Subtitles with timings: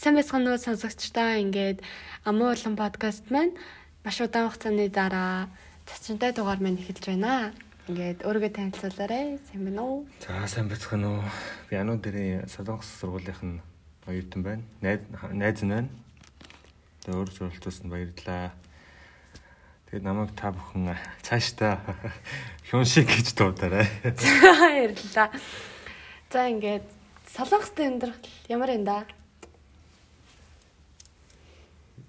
[0.00, 1.84] Сайн байцгаана уу сонсогчдоо ингээд
[2.24, 3.52] Амуу улан подкаст маань
[4.00, 5.52] маш удаан хугацааны дараа
[5.84, 7.52] цачинтай дугаар маань эхэлж байна.
[7.84, 9.36] Ингээд өөрийгөө танилцуулаарай.
[9.52, 10.08] Сайн байна уу?
[10.24, 11.24] За сайн байцгаана уу.
[11.68, 13.60] Би Ану дээрээ Солонгос сургуулийнх нь
[14.08, 14.64] оюутан байна.
[14.80, 15.04] Найз
[15.36, 15.92] найз нь байна.
[17.04, 18.56] Тэгээ өөрөө зорилтуулсанд баярлалаа.
[19.92, 21.76] Тэгээд намайг та бүхэн цаашдаа
[22.72, 23.84] хён шиг гэж дуудаарай.
[24.16, 25.28] За баярлалаа.
[26.32, 26.88] За ингээд
[27.36, 28.16] Солонгост амьдрах
[28.48, 29.04] ямар юм да?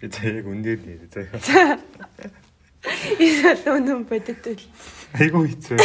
[0.02, 1.78] Би заяаг үнээр нэр заяа.
[3.22, 4.66] Энэ өнөө бодит үл.
[5.14, 5.78] Айгу хэцүү.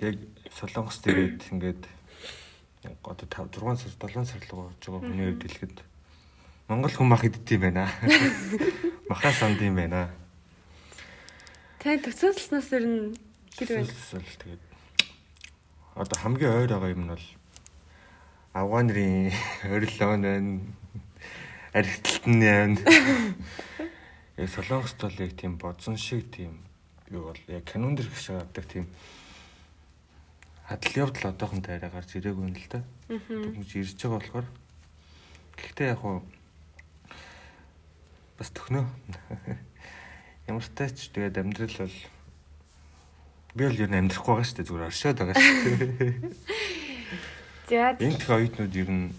[0.00, 0.16] Яг
[0.56, 1.84] Солонгост ирээд ингээд
[3.04, 5.84] одоо 5 6 сар 7 сар л болж байгаа хүний үед хэлэхэд
[6.72, 7.84] Монгол хүн мах иддэг юм байна.
[9.12, 10.08] Махаа санд юм байна.
[11.84, 13.12] Тэ төсөөлснөөс ер нь
[13.60, 13.92] хэр байна?
[13.92, 14.64] Төсөөлөл тэгээд
[16.00, 17.26] одоо хамгийн ойр байгаа юм нь бол
[18.56, 19.32] Афган нарын
[19.76, 20.24] орилон
[21.72, 21.86] байна.
[21.86, 22.78] Архитектурны байна.
[24.36, 26.62] Яг Солонгост бол яг тийм бодсон шиг тийм
[27.10, 28.86] юу бол яг канон дэр шиг авдаг тийм
[30.68, 32.82] хадл явдал одоохондоо арай гарч ирээгүй юм л да.
[33.08, 34.46] Тэгмж ирж байгаа болохоор
[35.56, 36.22] гэхдээ яг хуу
[38.38, 38.86] бас төхнөө.
[40.46, 41.96] Ямар ч тач тэгээд амьдрал бол
[43.56, 45.56] би бол юу амьдрахгүй байгаа шүү дээ зүгээр оршоод байгаа шүү.
[47.68, 49.12] За Энэ их оюутнууд ер нь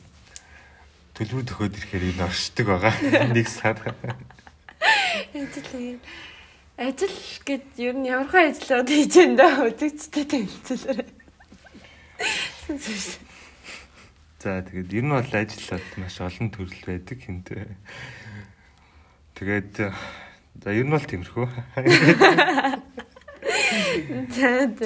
[1.20, 2.96] төлбөр төхөөд ирэхээр энэ оршдог байгаа.
[3.36, 3.76] Нэг сар.
[5.36, 6.00] ажил
[6.80, 11.12] ажил гэд ер нь ямархай ажлууд хийж энэ даа үзэгчтэй танилцуулаарай.
[14.40, 17.68] За тэгээд ер нь бол ажиллаад маш олон төрөл байдаг хинтээ.
[19.36, 19.92] Тэгээд
[20.64, 21.48] за ер нь бол тиймэрхүү.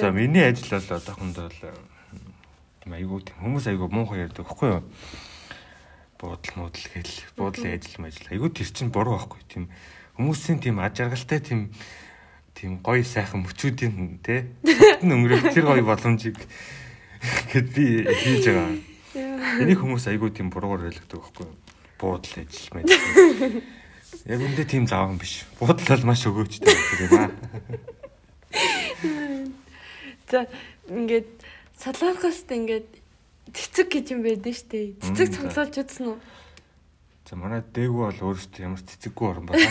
[0.02, 1.62] За миний ажил бол одоохондоо л
[2.82, 4.82] тийм айгуу тийм хүмүүс айгуу муухай ярьдаг байхгүй юу?
[6.18, 9.64] Буудал муудал гэл буудлын ажил мажил айгуу тэр чинь буруу байхгүй тийм
[10.16, 11.74] хүмүүсийн тийм аж аргалтай тийм
[12.54, 14.46] тийм гоё сайхан мөчүүдийн те
[15.02, 16.38] өнгөрөх тэр гоё боломжийг
[17.52, 18.78] гэд би хийж байгаа.
[19.62, 21.56] Энийг хүмүүс айгуу тийм буруугаар ойлгодог байхгүй юу?
[21.98, 23.62] Буудал ажил мажил.
[24.24, 25.44] Яг үндэ тийм зааван биш.
[25.58, 27.30] Буудал бол маш өгөөжтэй байдаг юм аа.
[30.30, 30.46] За
[30.88, 31.30] ингээд
[31.78, 33.03] Солонгост ингээд
[33.52, 34.86] цэцэг гэж юм байдаг шүү дээ.
[35.02, 36.18] Цэцэг цуглуулж үзсэн үү?
[37.24, 39.64] За манай дээгүү бол өөрөөсөө ямар цэцэггүй орон байна.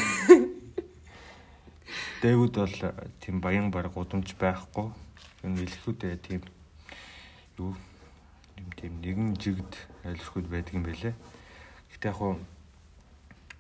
[2.22, 2.78] Дээгүүд бол
[3.22, 4.90] тийм баян баг гудамж байхгүй.
[5.46, 6.42] Энэ илхүүдээ тийм
[7.62, 7.78] юу
[8.58, 11.14] юм тийм нэгэн жигд айлшгууд байдаг юм байлээ.
[11.94, 12.34] Гэтэ яг хуу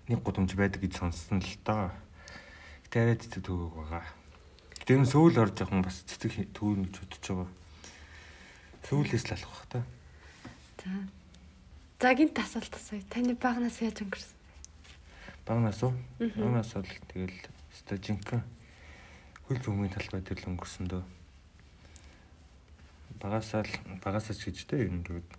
[0.09, 1.93] нэг гудамж байдаг гэж сонссон л доо.
[2.89, 4.05] Гэтэ арай цэцэг төгөөг байгаа.
[4.81, 7.49] Гэтэ энэ сүүл орж явах нь бас цэцэг төвөн гэж бодож байгаа.
[8.83, 9.79] Сүүлээс л алах бах та.
[10.83, 10.91] За.
[11.99, 13.01] За гинт асуулт асууя.
[13.07, 14.35] Таны багнаас яаж өнгөрсөн?
[15.47, 15.95] Багнаас уу?
[16.19, 17.39] Багнаас бол тэгэл
[17.71, 18.43] стажинка
[19.47, 21.03] хөл зүүмийн талбай дээр л өнгөрсөн дөө.
[23.23, 23.71] Багасаа л
[24.03, 25.31] багасаа ч гэж дээ ер нь тэгвэл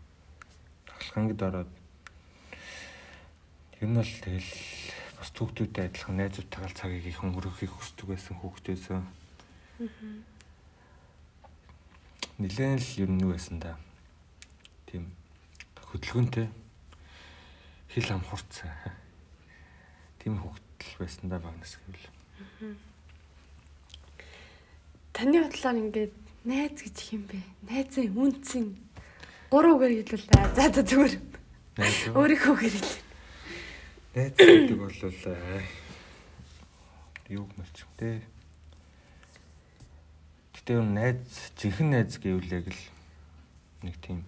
[0.88, 1.72] ахлахангид ороод
[3.84, 4.53] ер нь бол тэгэл
[5.21, 9.05] бас түүхтүүдтэй адилхан найзуудтайгаа цагийг их өнгөрөхийг хүсдэг байсан хүүхдээсээ.
[12.41, 13.76] Нилээн л ер нь юу байсан да.
[14.88, 15.12] Тийм
[15.94, 16.50] хөдөлгөөнтэй
[17.94, 18.66] хил ам хурц.
[20.19, 22.10] Тийм хөвгтөл байсан да багнас гэвэл.
[25.15, 27.38] Таны бодлоор ингээд найз гэж юм бэ?
[27.71, 28.75] Найзын үнцэн
[29.55, 30.27] 3 үгээр хэлвэл
[30.59, 31.15] за за зүгээр.
[32.19, 32.82] Өөрийнхөө хэл.
[34.19, 34.99] Найз гэдэг бол
[37.31, 38.26] юу гэмэрч юм те.
[40.59, 42.82] Гэтэ нь найз жинхэнэ найз гэвэл яг л
[43.87, 44.26] нэг тийм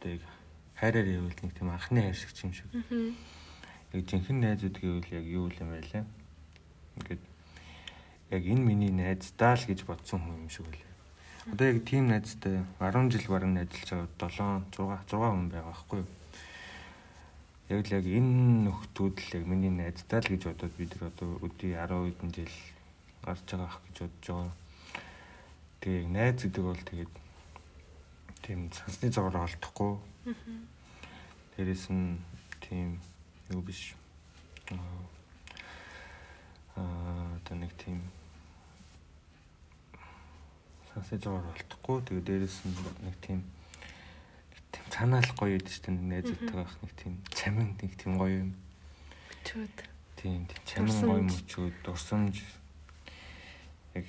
[0.00, 0.24] одоо яг
[0.80, 2.66] хайраар ивэл нэг тийм анхны хайр шиг юм шиг.
[3.92, 6.04] Яг жинхэнэ найзууд гэвэл яг юу юм лээ?
[6.96, 7.22] Ингээд
[8.32, 10.88] яг энэ миний найздаа л гэж бодсон хүн юм шиг байлаа.
[11.52, 15.98] Одоо яг тийм найзтай 10 жил баран ажиллаж байгаа 7 6 6 хүн байгаа байхгүй
[16.00, 16.08] юу?
[17.68, 18.32] Яг л яг энэ
[18.64, 22.56] нөхдүүд л яг миний найздаа л гэж бодоод бид нар одоо өдий 10 хэдэн жил
[23.20, 24.52] гарч байгаа ах гэж бодож байгаа.
[25.80, 27.12] Тэгээ найз гэдэг бол тэгээд
[28.42, 29.92] тийм цансны зовоор олдохгүй.
[31.56, 32.18] Дээрэс нь
[32.60, 33.00] тийм
[33.50, 33.94] юу биш.
[36.76, 38.00] Аа одоо нэг тийм
[40.92, 42.02] цансны зовоор олдохгүй.
[42.06, 43.44] Тэгээ дээрэс нь нэг тийм
[44.72, 48.52] тийм цаанаал гоё байдаг шүү дээ найзуудтай байх нэг тийм чамин нэг тийм гоё юм.
[49.44, 49.76] Чүүд.
[50.16, 52.44] Тийм тийм чамин гоё мөчүүд дурсамж
[53.94, 54.06] яг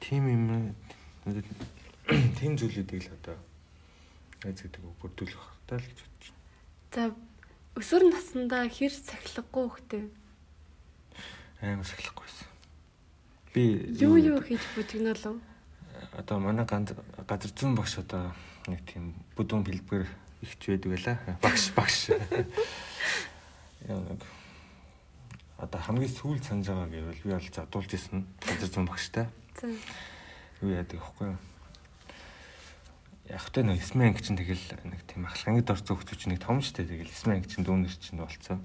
[0.00, 0.74] тийм юм
[2.38, 3.36] тийм зүйлүүдийг л одоо
[4.44, 6.42] найз гэдэг үг бүрдүүлэх хэрэгтэй л гэж бодож байна.
[6.92, 7.02] За
[7.80, 10.04] өсвөр насндаа хэр сахилахгүй хөхтэй.
[11.64, 12.48] Амар сахилахгүйсэн.
[13.54, 13.62] Би
[13.98, 15.40] Юу юу хийж бүжигнолов?
[16.12, 16.92] одоо манай ганц
[17.26, 18.34] газар зүүн багш одоо
[18.66, 20.06] нэг тийм бүдүүн бэлбэр
[20.42, 21.16] ихч байдаг байлаа.
[21.44, 21.98] Багш багш.
[23.88, 24.22] Яа нэг
[25.58, 29.26] одоо хамгийн сүүл санаж байгаа гэвэл би бол задуулж исэн газар зүүн багштай.
[30.62, 31.34] Юу яадаг вэ?
[33.24, 36.84] Яг тэ нэг эсмэн анги чинь тэгэл нэг тийм ахлагангид орсон чинь нэг том штэ
[36.84, 38.60] тэгэл эсмэн анги чинь дүүнер чинь болцсон.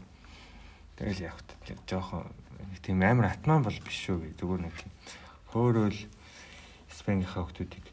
[1.00, 2.28] Тэгэл яг тэ жоохон
[2.68, 4.92] нэг тийм амар атман бол биш шүү гэ зүгээр нэг тийм
[5.56, 6.00] хөөрөөл
[6.92, 7.88] эсмэнгийнхаа хүмүүсийг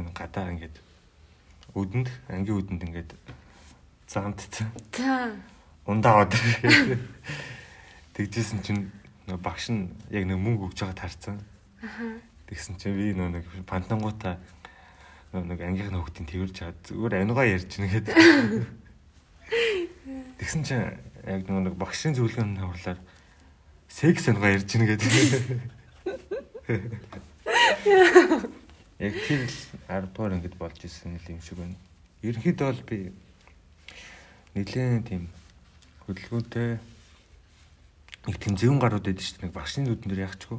[0.00, 0.76] юу гадаа ингээд
[1.76, 3.10] үдэнд ангийн үдэнд ингээд
[4.08, 4.72] заамтцсан.
[4.96, 5.36] За.
[5.84, 6.32] Ундаа од.
[8.16, 8.88] Тэгжсэн чинь
[9.28, 11.44] багш нь яг нэг мөнгө өгж байгаа тарцсан.
[11.84, 12.24] Аха.
[12.48, 14.56] Тэгсэн чинь би нөө нэг пантангуута нөө
[15.32, 18.06] нэг ангийнхны хүүхдийн тэрвэрж чад зүгээр анигаа ярьж нэгэд.
[20.38, 20.94] Тэгсэн чинь
[21.26, 23.00] яг нэг багшийн зөвлөгөөний хаврлаар
[23.88, 25.02] секс анигаа ярьж нэгэд.
[28.96, 29.58] Яг тэр л
[29.90, 31.76] 10 дугаар ангид болж исэн юм шиг байна.
[32.24, 33.12] Ерөнхийдөө бол би
[34.56, 35.28] нэлээд тийм
[36.08, 36.80] хөдөлгөөнтэй
[38.26, 39.46] нэг тийм зөвөн гарууд байдаг шүү дээ.
[39.46, 40.58] Нэг багшийн нүдэн дээр ягчгүй.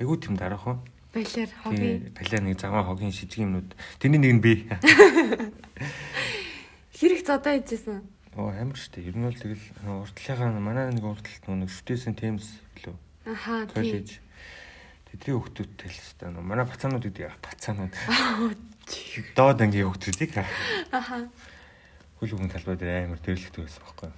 [0.00, 0.80] Айгуу тийм дараахан.
[1.16, 2.12] Балер хоги.
[2.12, 3.72] Балиар нэг заваа хогийн шижиг юмнууд.
[3.96, 4.68] Тэрний нэг нь би.
[6.92, 8.04] Хэрэг зодоо хийжсэн.
[8.36, 9.00] Оо амар штэ.
[9.00, 12.92] Ер нь бол тэгэл уртлынхаа манай нэг урталт нэг шүтээсэн темс лөө.
[13.32, 13.64] Аха.
[13.72, 14.04] Тийм.
[15.08, 17.96] Тэдний хүүхдүүдтэй л хэвээр манай бацаанууд гэдэг бацаанууд.
[19.40, 20.36] Доод ангийн хүүхдүүдийг
[20.92, 21.32] Аха.
[22.20, 24.12] хөл өгөн талбай дээр амар дэрлэгдэг байсан байхгүй.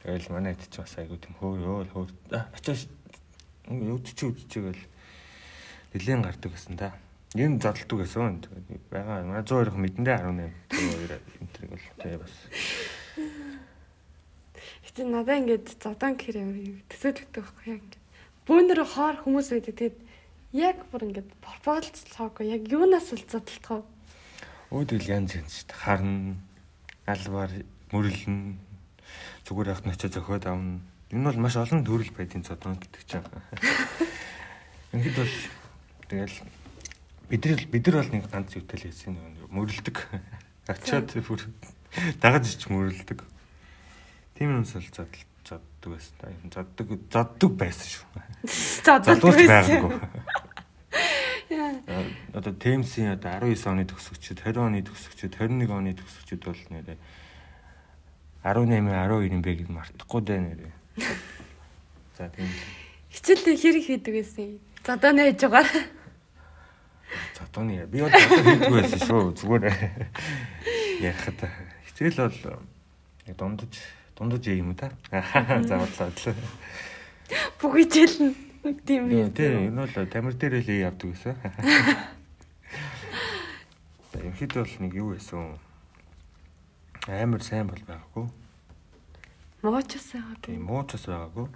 [0.00, 2.08] Тэгэл манай хэд ч бас айгу тийм хөөр ёо хөөр
[2.56, 2.88] очоош
[3.68, 4.80] өвдөж өвдөжгээл
[5.92, 6.92] нэлээд гардаг гэсэн да.
[7.32, 8.44] Ийм зодтолдог гэсэн.
[8.92, 12.34] Бага 102 мэдэндээ 18 2 энтриг бол тий бас.
[14.84, 16.52] Гэтэ надаа ингээд зодон гэхэр юм
[16.92, 18.04] төсөөлөгдөг байхгүй яг ингээд.
[18.44, 19.74] Бөөнөр хоор хүмүүс байдаг.
[19.80, 19.98] Тэгээд
[20.52, 23.80] яг бүр ингээд пропозалцаагүй яг юунаас л зодтолтгоо.
[24.68, 25.80] Өөдөл янз янз шүү дээ.
[25.80, 26.36] Харна,
[27.08, 27.52] албаар
[27.92, 28.60] мөрлөн
[29.48, 30.84] зүгээр явах нь очиж зөхөөд авна.
[31.12, 33.24] Энэ бол маш олон төрөл байдгийн зодон гэдэг чинь.
[34.92, 35.34] Ингээд бол
[36.12, 36.36] тэгэл
[37.32, 37.42] бид
[37.72, 39.96] бид нар бол нэг ганц юутай л хэлсэн нэг мөрлөдөг.
[40.68, 41.40] Очоод бүр
[42.20, 43.24] дагаж ич мөрлөдөг.
[44.36, 46.28] Тийм юмс л зодтол зоддог байсан та.
[46.28, 48.04] Юм зоддог зоддог байсан шүү.
[48.84, 49.48] Задуулж байсан.
[49.48, 49.92] байгаагүй.
[51.52, 56.96] А, Одоо Темсийн одоо 19 оны төгсөгчд, 20 оны төгсөгчд, 21 оны төгсөгчд бол нэрээ
[58.42, 60.72] 18 12 бэ гэж мартахгүй дээ нэрээ.
[62.18, 62.48] За тийм.
[63.12, 64.58] Хичээлдээ хэрэг хийдэг байсан.
[64.82, 65.66] Зодоо нээж байгаа.
[67.38, 69.22] За тооны би бол хийдгүй байсан шүү.
[69.40, 69.64] Зүгээр
[71.00, 71.40] ярихад
[71.88, 72.62] хичээл бол
[73.26, 73.72] нэг дундаж
[74.16, 74.92] дундаж юм та.
[75.10, 76.34] За бодлоо.
[77.60, 78.34] Бүх хичээл нь
[78.86, 79.32] тийм юм.
[79.32, 81.36] тийм энэ бол тамир дээр л явдаг гэсэн.
[84.12, 85.58] За ерхэд бол нэг юу байсан.
[87.08, 88.30] Амар сайн бол байгаагүй.
[89.62, 90.36] Моочос байгаа.
[90.42, 91.46] Тийм муучас байгаагүй.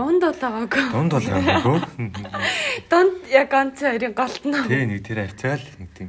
[0.00, 0.84] Дунд бол байгаагүй.
[0.96, 1.78] Дунд бол байгаагүй.
[2.88, 4.56] Дунд яг ганц хоёрын голт нь.
[4.64, 6.08] Тий нэг тэр авчаал нэг тийм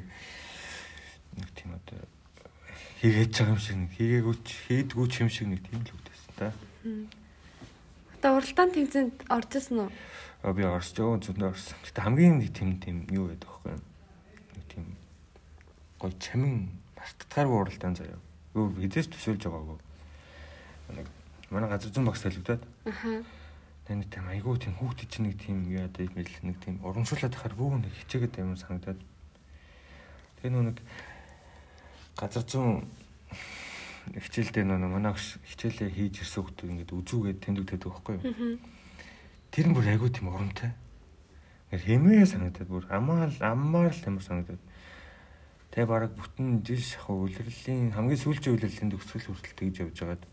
[1.36, 2.00] нэг тийм одоо
[3.04, 6.34] хийгээд байгаа юм шиг нэг хийгээгүй ч хийдгүү ч юм шиг нэг тийм л үгтэйсэн
[6.40, 6.56] та.
[8.16, 9.92] Одоо уралдаан тэмцээнд оржсэн уу?
[10.40, 11.76] А би орсч өө зөндөө орсон.
[11.84, 13.76] Гэтэ хамгийн нэг тийм тийм юу байдаг вэ?
[14.56, 14.86] Нэг тийм
[16.00, 18.24] гой чамин мартагдгааргүй уралдаан заяа.
[18.56, 19.78] Юу хизээс төсөөлж байгаагүй.
[20.96, 21.08] Нэг
[21.52, 23.20] манай газар зүүн багс талигдаад Аха.
[23.98, 27.82] Нэг тийм айгүй тийм хүүхд чинь нэг тийм юм бэл нэг тийм урамшуулаад тахаар бүү
[27.82, 29.00] нэг хичээгээд юм санагдаад.
[30.42, 30.78] Тэгээ нэг
[32.16, 32.86] газар зүүн
[34.14, 38.60] хичээлдээ нөө манай хичээлээ хийж ирсэн хүүхдүүд ингээд үзүүгээд тэмдэгдээд байгаа байхгүй юу?
[39.52, 40.72] Тэр нь бүр айгүй тийм урамтай.
[41.72, 44.62] Ингээд хэмээ санагдаад бүр амаал аммаар л ямар санагдаад.
[45.72, 50.24] Тэгээ бараг бүтэн жил шахуу үлрэлийн хамгийн сүүлийн үлрэлийн төгсгөл хүртэл тэгж явж байгаад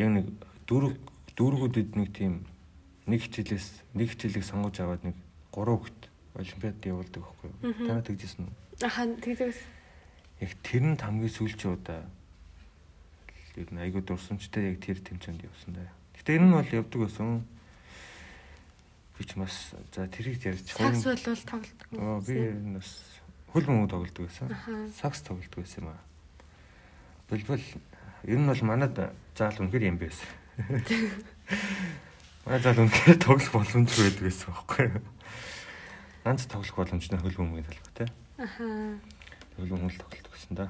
[0.00, 0.26] яг нэг
[0.64, 0.96] дөрөв
[1.36, 2.44] дөрвгүүдэд нэг тийм
[3.06, 5.16] нэг хичээлээс нэг хичээлийг сонгож аваад нэг
[5.50, 6.02] гурав хөлт
[6.36, 7.74] олимпиад явуулдаг байхгүй юу?
[7.88, 8.54] Танаа тэгжсэн үү?
[8.86, 9.60] Аха тэгдэгс.
[10.40, 12.02] Яг тэр нь хамгийн сүүлчийн удаа
[13.56, 15.92] ер нь айгүй дурсамжтай яг тэр тэмцээнд явсан даа.
[16.16, 17.44] Гэтэ энэ нь бол явдаг байсан.
[19.18, 21.88] Би ч бас за тэрийг ярьж Сакс бол тоглолдог.
[22.00, 22.90] Аа би энэ бас
[23.52, 24.48] хөл мөнгө тоглодог байсан.
[24.96, 26.00] Сакс тоглодог байсан юм аа.
[27.28, 27.66] Бэлбэл
[28.24, 28.96] ер нь бол манад
[29.36, 30.41] заал үнэхээр юм байсан.
[32.44, 35.00] Манай заал үнэхээр тоглох боломжгүй байдаг байсан байхгүй юу?
[36.24, 38.08] Ганц тоглох боломжтой хөл бөмбөгийн талбай тий.
[38.36, 38.66] Аха.
[39.56, 40.66] Тэгэл өмнө л тоглолт гэсэн да.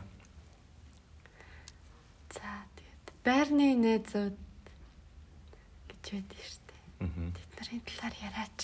[2.30, 2.46] За
[2.78, 4.38] тэгээд байрны найзууд
[5.90, 6.82] гэж байдаг шүү дээ.
[7.02, 7.32] Аа.
[7.58, 8.60] Тэдний талаар яраач.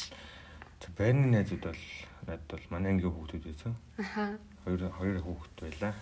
[0.79, 1.83] За байрны найзууд бол
[2.29, 3.75] надад бол манай ангийн хүүхдүүд байсан.
[3.99, 4.39] Аха.
[4.63, 5.95] Хоёр хоёр хүүхэд байлаа.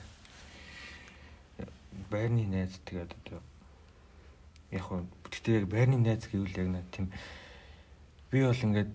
[2.10, 3.40] Байрны найз тэгээд одоо
[4.70, 7.10] яг хөө гэхдээ яг байрны найз гэвэл яг над тийм
[8.30, 8.90] би бол ингээд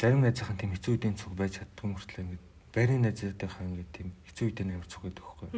[0.00, 2.44] зарим найзынхаа тийм хэцүү үеийн цуг байж чаддгүй мөртлөө ингээд
[2.76, 5.48] байрны найзуудынхаа ингээд тийм хэцүү үедээ амар цуг гэдэг байхгүй.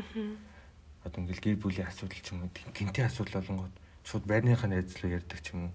[1.02, 3.74] Одоо ингээд гэр бүлийн асуудал ч юм уу гинтийн асуудал болонгод
[4.06, 5.74] шууд байрныхаа найз руу ярьдаг ч юм уу.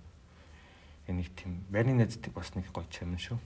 [1.08, 3.40] Энийг тийм байрны найздаг бас нэг гоё чамн шүү.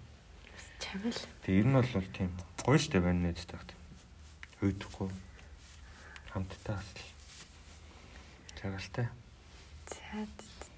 [0.77, 1.17] Чамил.
[1.41, 2.29] Тэгээ ер нь бол тийм
[2.61, 3.81] гоё штэ байрны тийм.
[4.61, 5.09] Хөөдөхгүй
[6.33, 7.01] хамтдаа бас л
[8.61, 9.09] чагалтай.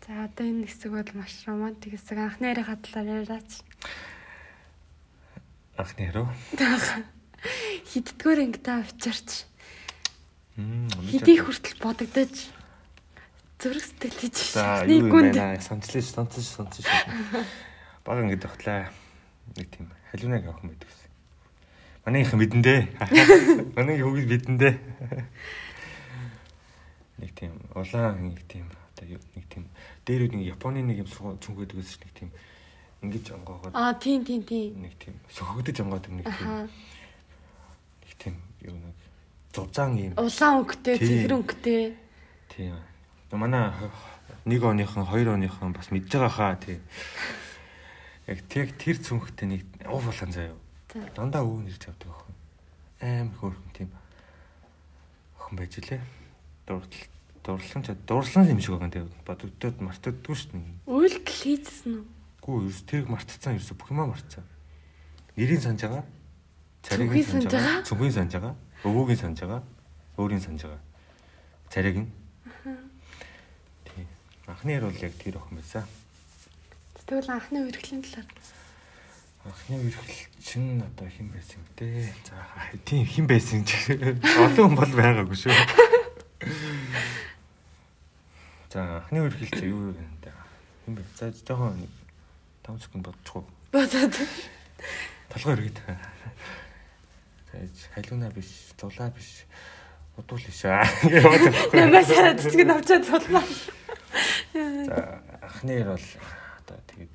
[0.09, 2.17] За одоо энэ хэсэг бол маш романтик хэсэг.
[2.17, 3.61] Анхны ярихаа талаар яраач.
[5.77, 6.27] Анхны яруу.
[7.93, 9.45] Хиддгөр ингэ та авчирч.
[10.57, 12.49] Хэдий хүртэл бодогдож
[13.61, 14.37] зүрх сэтгэл хийж
[14.89, 15.37] юу юм гүнд.
[15.37, 15.61] бэ?
[15.61, 16.89] Сонцлж сонцож сонцож.
[18.01, 18.89] Бага ингэ тогтлаа.
[19.53, 21.09] Нэг тийм халуунаг авах юм байдаг гэсэн.
[22.03, 22.81] Манайх мэдэн дээ.
[23.77, 24.75] Манайх хүүгд мэдэн дээ.
[27.21, 28.65] Нэг тийм улаан нэг тийм
[29.05, 29.65] юу- нэг тийм
[30.05, 31.07] дээр нэг Японы нэг юм
[31.39, 32.29] цүнхээд гэсэн нэг тийм
[33.01, 34.81] ингэж онгоогоод Аа тийм тийм тийм.
[34.81, 38.95] нэг тийм сөхөгдөж онгоод нэг тийм нэг тийм юу нэг
[39.53, 41.07] зузаан юм Улаан өнгөтэй, Тийм.
[41.07, 41.81] цэгэр өнгөтэй.
[42.53, 42.75] Тийм.
[43.31, 43.71] Манай
[44.45, 46.79] нэг оныхон, хоёр оныхон бас мэдж байгаа хаа тий.
[48.27, 50.55] Яг тэг тэр цүнхтэй нэг ув болон заяа.
[50.93, 50.99] За.
[51.15, 52.35] Дандаа өвөн ирж авдаг охин.
[53.01, 53.89] Аим хөөрхөн тийм
[55.39, 56.01] охин байж лээ.
[56.67, 56.89] Дурлал
[57.49, 60.85] дурлан ч дурлан юм шиг байгаа тийм бодогдоод мартагддгүй шүү дээ.
[60.85, 62.05] Үйлдэл хийжсэн үү?
[62.45, 64.45] Гүү ерөөс тэрийг мартцсан ерөөс бүх юмаа мартцсан.
[65.33, 66.05] Нэрийг санаж байгаа.
[66.85, 67.81] Цүнхийг санаж байгаа?
[67.89, 68.53] Цүнхийг санаж байгаа.
[68.85, 69.61] Өвөөгийн санаж байгаа.
[70.21, 70.83] Өөрийн санаж байгаа.
[71.73, 72.09] Царийг нь.
[73.89, 74.05] Тийм.
[74.45, 75.89] Анхны ярь бол яг тэр охин байсан.
[77.09, 78.29] Тэгвэл анхны үргэлжлэлийн талаар.
[79.49, 82.13] Анхны үргэлжлэлчин одоо хэн байсан юм бэ?
[82.29, 82.37] За
[82.85, 83.73] тийм хэн байсан ч
[84.45, 85.57] олон хүн бол байгаагүй шүү.
[88.69, 90.05] За анхны үргэлжлэлч юу вэ?
[90.85, 91.01] Хэн бэ?
[91.17, 91.89] За жоохон
[92.61, 93.41] 5 секунд бодчихоо.
[93.73, 94.13] Бодоод.
[95.33, 95.81] Толгой өргөд.
[97.49, 99.49] Тэгэж халиуна биш, зулаа биш.
[100.21, 100.85] Удуул биш аа.
[101.73, 103.41] Намаас хараад цэцэг навчаад сулмаа.
[104.53, 106.05] За анхны ярь бол
[106.61, 107.13] одоо тэгээд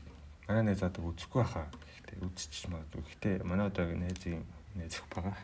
[0.51, 1.71] манай найз одоо үзэхгүй хаа.
[1.71, 3.03] Гэхдээ үзчих магадгүй.
[3.07, 4.43] Гэхдээ манай одоогийн найзын
[4.75, 5.39] найз их байгаа.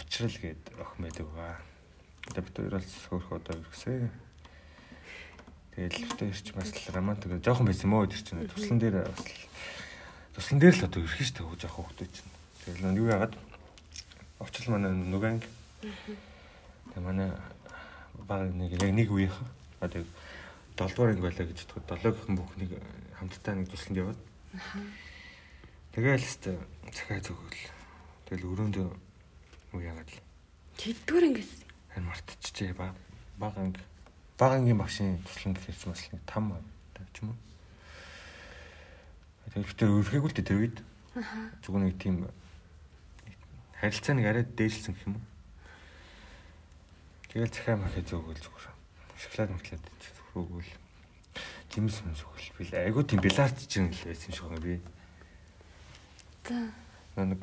[0.00, 1.60] Учрал гээд байдаг байгаа.
[2.32, 4.08] Одоо бид хоёр бол хөөх одоо ирсэн.
[5.78, 9.22] Тэгээд л бид ирч бас романтик жоохон байсан мөө тэр чинь туслан дээр бас
[10.34, 12.30] туслан дээр л одоо ирэх шүү дээ жоохон хөвгтэй чинь.
[12.66, 13.34] Тэгээд л юу яагаад
[14.42, 15.38] очил манай нүгэн.
[15.78, 17.30] Тэгээд манай
[18.26, 19.38] баг нэг яг нэг үеийнх
[19.78, 22.72] одоо 7 дугаар анги байлаа гэж бодоход 7 гихэн бүхнийг
[23.14, 24.18] хамтдаа нэг тусланд яваад.
[25.94, 26.58] Тэгээл хэвээр
[26.90, 27.62] цахаа зөвгөл.
[28.26, 28.86] Тэгэл өрөөндөө
[29.78, 30.18] юу яагаад л
[30.74, 31.62] Хэддүгээр ингэсэн.
[31.94, 32.98] харин мартчихжээ баг
[33.38, 33.78] баг анги
[34.38, 36.62] баг ангийн багшийн туслан гэхэрч бас нэг 5
[36.94, 37.38] тавьч юм уу.
[39.50, 40.78] Тэгэл битэр өрхөйгүй л дээ тэр үед.
[41.66, 42.16] Зүгээр нэг тийм
[43.82, 45.26] харилцаа нэг арай дээшлсэн гэх юм уу.
[47.34, 48.66] Тэгэл захаа махаа зөвгөл зүгээр.
[49.18, 49.84] Шоколад мэтлээд
[50.30, 50.72] зөвгөл.
[51.74, 52.54] Жимс юм зөвгөл.
[52.62, 54.78] Би айгуу тийм билард чинь л байсан шиг байна би.
[56.46, 56.70] За.
[57.18, 57.42] Нэг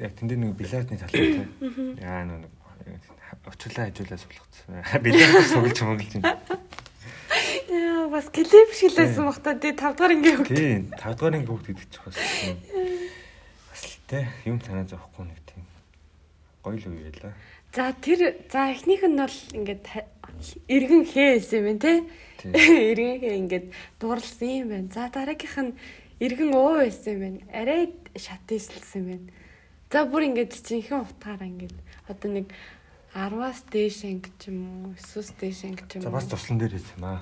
[0.00, 1.28] яг тэнд нэг билардны талбай
[1.60, 2.00] тийм.
[2.00, 2.48] Яа нэг
[3.46, 5.02] очлаа хажуулаа суулгацсан.
[5.02, 6.38] Билард сугалж мөглж байна.
[7.70, 10.48] Яа, бас клип шиг лээсэн бах та тий 5 дахь ингээ хөг.
[10.48, 12.56] Тийм, 5 дугаар анги бүгд идэж бас тийм.
[13.70, 15.62] Бас л те юм танаа зовхгүй нэг тийм
[16.62, 17.34] гоё л үе байлаа.
[17.74, 19.84] За тэр за эхнийх нь бол ингээд
[20.66, 21.98] эргэн хээ байсан юм байна тий.
[22.40, 22.52] Тийм.
[22.54, 23.66] Эргэн хээ ингээд
[24.00, 24.88] дурлсан юм байна.
[24.94, 25.76] За дараагийнх нь
[26.22, 27.40] эргэн уу байсан юм байна.
[27.52, 29.28] Арай шат ийсэлсэн юм байна.
[29.90, 31.76] За бүр ингээд жинхэнэ утгаараа ингээд
[32.08, 32.46] одоо нэг
[33.16, 36.16] 10-аас дээш анги ч юм уу, 9-өөс дээш анги ч юм За уу.
[36.20, 37.20] бас туслан дээр хэлсэн аа.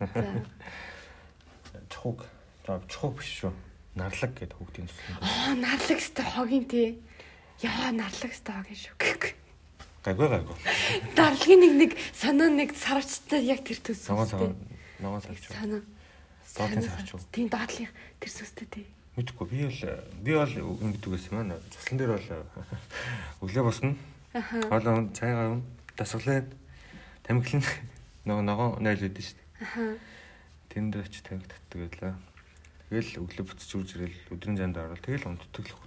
[0.00, 0.24] За.
[1.92, 2.24] Чухуг.
[2.66, 3.52] За чухуг биш шүү.
[3.94, 5.20] Нарлаг гэдэг хүүхдийн туслан.
[5.20, 6.88] Аа, нарлаг өстэй хогийн тий.
[7.60, 8.94] Яа, нарлаг өстэй хогийн шүү.
[10.04, 10.56] Гайгүй гайгүй.
[11.16, 14.04] Дарлагын нэг нэг санаа нэг сарвчтай яг тэр төс.
[14.08, 14.40] Ногоон сав
[15.00, 15.44] ногоон савч.
[15.48, 15.80] санаа.
[16.56, 17.24] Доотлын Санаа сарвч?
[17.32, 17.88] Тийм доотлын
[18.20, 18.84] тэр сүстэй тий.
[19.16, 19.80] Мэдхгүй би бол
[20.20, 21.56] би бол ингэдэг байсан маань.
[21.72, 22.28] Туслан дээр бол
[23.48, 23.96] өглөө босно.
[24.34, 24.58] Аха.
[24.68, 25.62] Хоолоо цайгаа юм.
[25.96, 26.50] Дасглаад
[27.22, 27.62] тамхилн
[28.26, 29.98] нөгөө ногоон нойл өгдөн шүү дээ.
[30.74, 32.14] Тэнд очиж тамхи татдаг байлаа.
[32.90, 35.84] Тэгэл өглөө буцаж үрж ирэл өдрийн занд орол тэгэл унтдаг л хөх.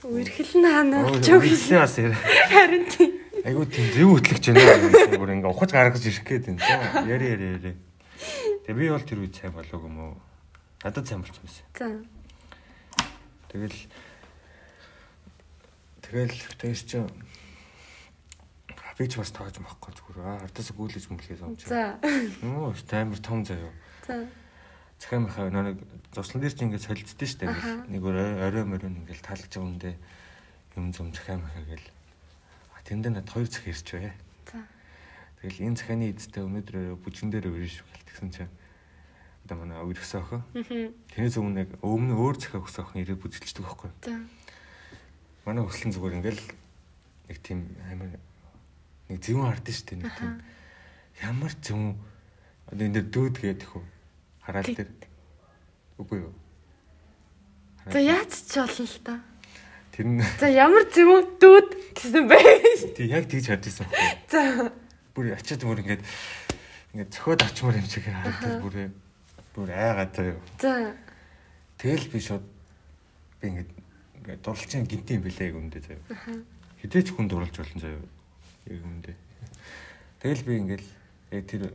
[0.00, 2.08] Үргэлэн хаана чөг Үгүй бас яа.
[2.48, 3.20] харин тийм.
[3.44, 5.12] Айгуу тийм зөв хөтлөгч байна.
[5.12, 7.04] Бүр ингээ ухаж гаргаж ирэх гээд байна.
[7.04, 7.72] Яри яри яри.
[8.64, 10.16] Тэгээ би бол тэр үед сайн болоог юм уу?
[10.80, 11.64] Надад сайн болсон байсан.
[11.76, 11.88] За.
[13.52, 13.76] Тэгэл
[16.10, 16.98] тэгэл тэгээс чи
[19.00, 21.64] би ч бас тоож махгүй зүгээр аа ардаас гүйлэж мүлхээс авч.
[21.72, 21.96] За.
[22.44, 23.72] Нөө амар том заяа.
[24.04, 24.28] За.
[25.00, 25.80] Захаа махаа нэг
[26.12, 27.48] цуслан дээр чи ингээд солилцдээ штэ.
[27.88, 29.96] Нэг орой морин ингээд таалж байгаа юмдээ
[30.76, 31.88] юм зам захаа махаа гэл.
[32.76, 34.12] А тэндээ над хоёр зах ирч бай.
[34.52, 34.60] За.
[35.40, 38.52] Тэгэл энэ захааны эзтэй өнөөдөр бүжин дээр өрнө шүү гэл тэгсэн чинь
[39.48, 40.44] одоо манай өргөсөн охин.
[41.08, 43.90] Тэрнээс өмнө нэг өмнө өөр захаа өгсөн охин ирээд бүжиглждэг байхгүй.
[44.04, 44.20] За.
[45.50, 46.42] Манай хөслөн зүгээр ингээл
[47.26, 48.14] нэг тийм амар
[49.10, 50.32] нэг зөвөн хардсан шүү дээ нэг тийм
[51.26, 51.90] ямар зөвөн
[52.70, 53.82] одоо энэ дээр дөөд гэдэг хөө
[54.46, 54.90] хараал дээр
[55.98, 56.34] үгүй юу
[57.90, 59.14] За яаж ч болно л да.
[59.90, 61.10] тэр нь За ямар зөв
[61.42, 62.38] дүүд гэсэн бэ?
[62.94, 63.90] тий яг тийж харж байсан
[64.30, 64.70] За.
[65.18, 66.06] бүр ачаад бүр ингээд
[66.94, 68.76] ингээд цохоод авчмаар юм шиг харагдал бүр
[69.58, 70.94] бүр айгаад заяа За.
[71.82, 72.46] тэгэл би шууд
[73.42, 73.79] би ингээд
[74.30, 76.44] ингээд дурлалчин гинти юм бэлээ юмдээ заяа.
[76.78, 78.06] Хідээч хүн дурлж болно заяа.
[78.70, 79.16] Юмдээ
[80.20, 80.84] тэгэл би ингээд
[81.32, 81.72] яг тэр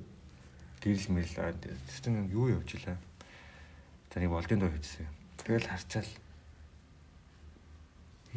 [0.86, 2.98] гэрэл мэрэл тэр юу явж илаа
[4.14, 5.10] за нэг болдын доо хийжсэн
[5.42, 6.12] тэгэл харчаал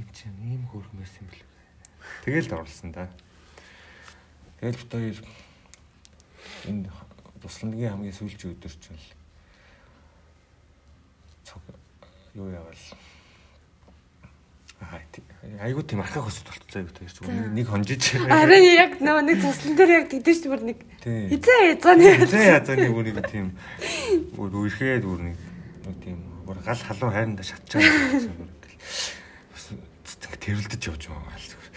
[0.00, 1.44] энэ чинь ийм хөрхмэс юм бэл
[2.24, 3.12] тэгэл дурлсан да.
[4.64, 5.18] Тэгэл бит хоёр
[6.72, 6.88] энэ
[7.44, 8.98] тусламгийн хамгийн сүүлчийн өдөр чинь
[11.44, 11.60] цог
[12.32, 13.17] юу яавал Аа
[15.58, 18.02] айгуу тийм архах хөсөд болтцоо айгуу тийм зүгээр нэг хонжиж.
[18.14, 22.26] Харин яг нөгөө нэг туслан дээр яг тэгдэж бүр нэг хизээ яцааны.
[22.26, 23.46] Зэ язааны бүр нэг тийм
[24.38, 25.36] бүр үерхэд бүр нэг
[26.04, 27.82] тийм бүр гал халуун хайранда шатчаа.
[27.82, 29.64] Бас
[30.06, 31.70] цэцэг тэрвэлдэж явж байгаа л зүгээр.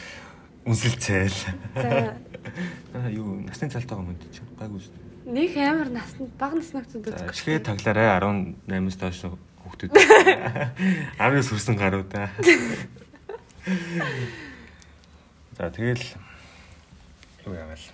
[0.69, 1.39] Үнсэлцээл.
[1.75, 2.15] За.
[3.09, 5.01] Юу насны цалтайгаа мэд чи гайгүй шүү.
[5.25, 7.33] Нэг амар насанд бага насны хүмүүс үздэг.
[7.33, 9.21] шигээ таглаарай 18-аас доош
[9.61, 9.91] хүүхдүүд.
[9.93, 12.29] 19 хүрсэн гаруудаа.
[15.57, 16.05] За тэгэл
[17.45, 17.85] юу яавал.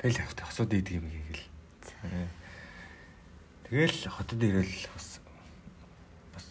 [0.00, 1.44] Тэгэл явах тасууд идэг юм гээл.
[3.68, 5.20] Тэгэл хотод ирэл бас
[6.34, 6.46] бас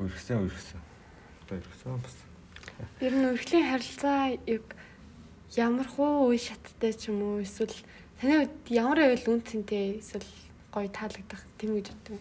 [0.00, 0.80] үргэсэн үргэсэн.
[1.44, 2.16] Одоо үргэсэн бас.
[3.00, 4.64] Ер нь өрхлийн харилцаа яг
[5.54, 7.76] ямар хуу үе шаттай ч юм уу эсвэл
[8.18, 10.26] таны хувьд ямар байвал үнцэнтэй эсвэл
[10.74, 12.18] гоё таалагдах тийм гэж боддог.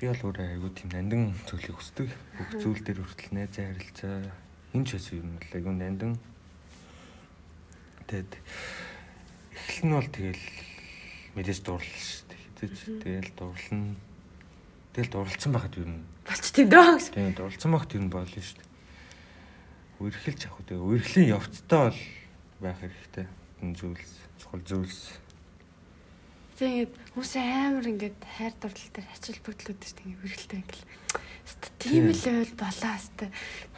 [0.00, 2.08] Би бол өөрөө айгуу тийм нандин зүйлийг хүсдэг.
[2.08, 4.32] Бүх зүйл дээр хүртэл найзаа харилцаа
[4.72, 6.16] энэ ч байсан юм л айгуу нандин.
[8.08, 10.44] Тэгэд эхлэл нь бол тэгэл
[11.36, 12.40] мэдээж дурлал шүү дээ.
[12.40, 13.92] Хэзээ ч тэгэл дурлал.
[14.96, 16.00] Тэгэл дурлцсан байхад юу юм.
[16.24, 16.96] Болч тийм дөө.
[17.12, 18.68] Тэгээ дурлцсан байхад юу болно шүү дээ.
[20.00, 20.80] Үерхэлж авах үү.
[20.96, 22.00] Үерхлийн явцтай бол
[22.64, 23.28] байх хэрэгтэй.
[23.60, 25.20] Энэ зүйлс чухал зүйлс.
[26.60, 30.84] Тэгээд хүмүүс амар ингээд хайр дурлал дээр ачаал бүтлүүд шүү дээ үргэлтэй ингээл.
[31.48, 33.30] Хэвээ тийм л байвал болоо хэвээ.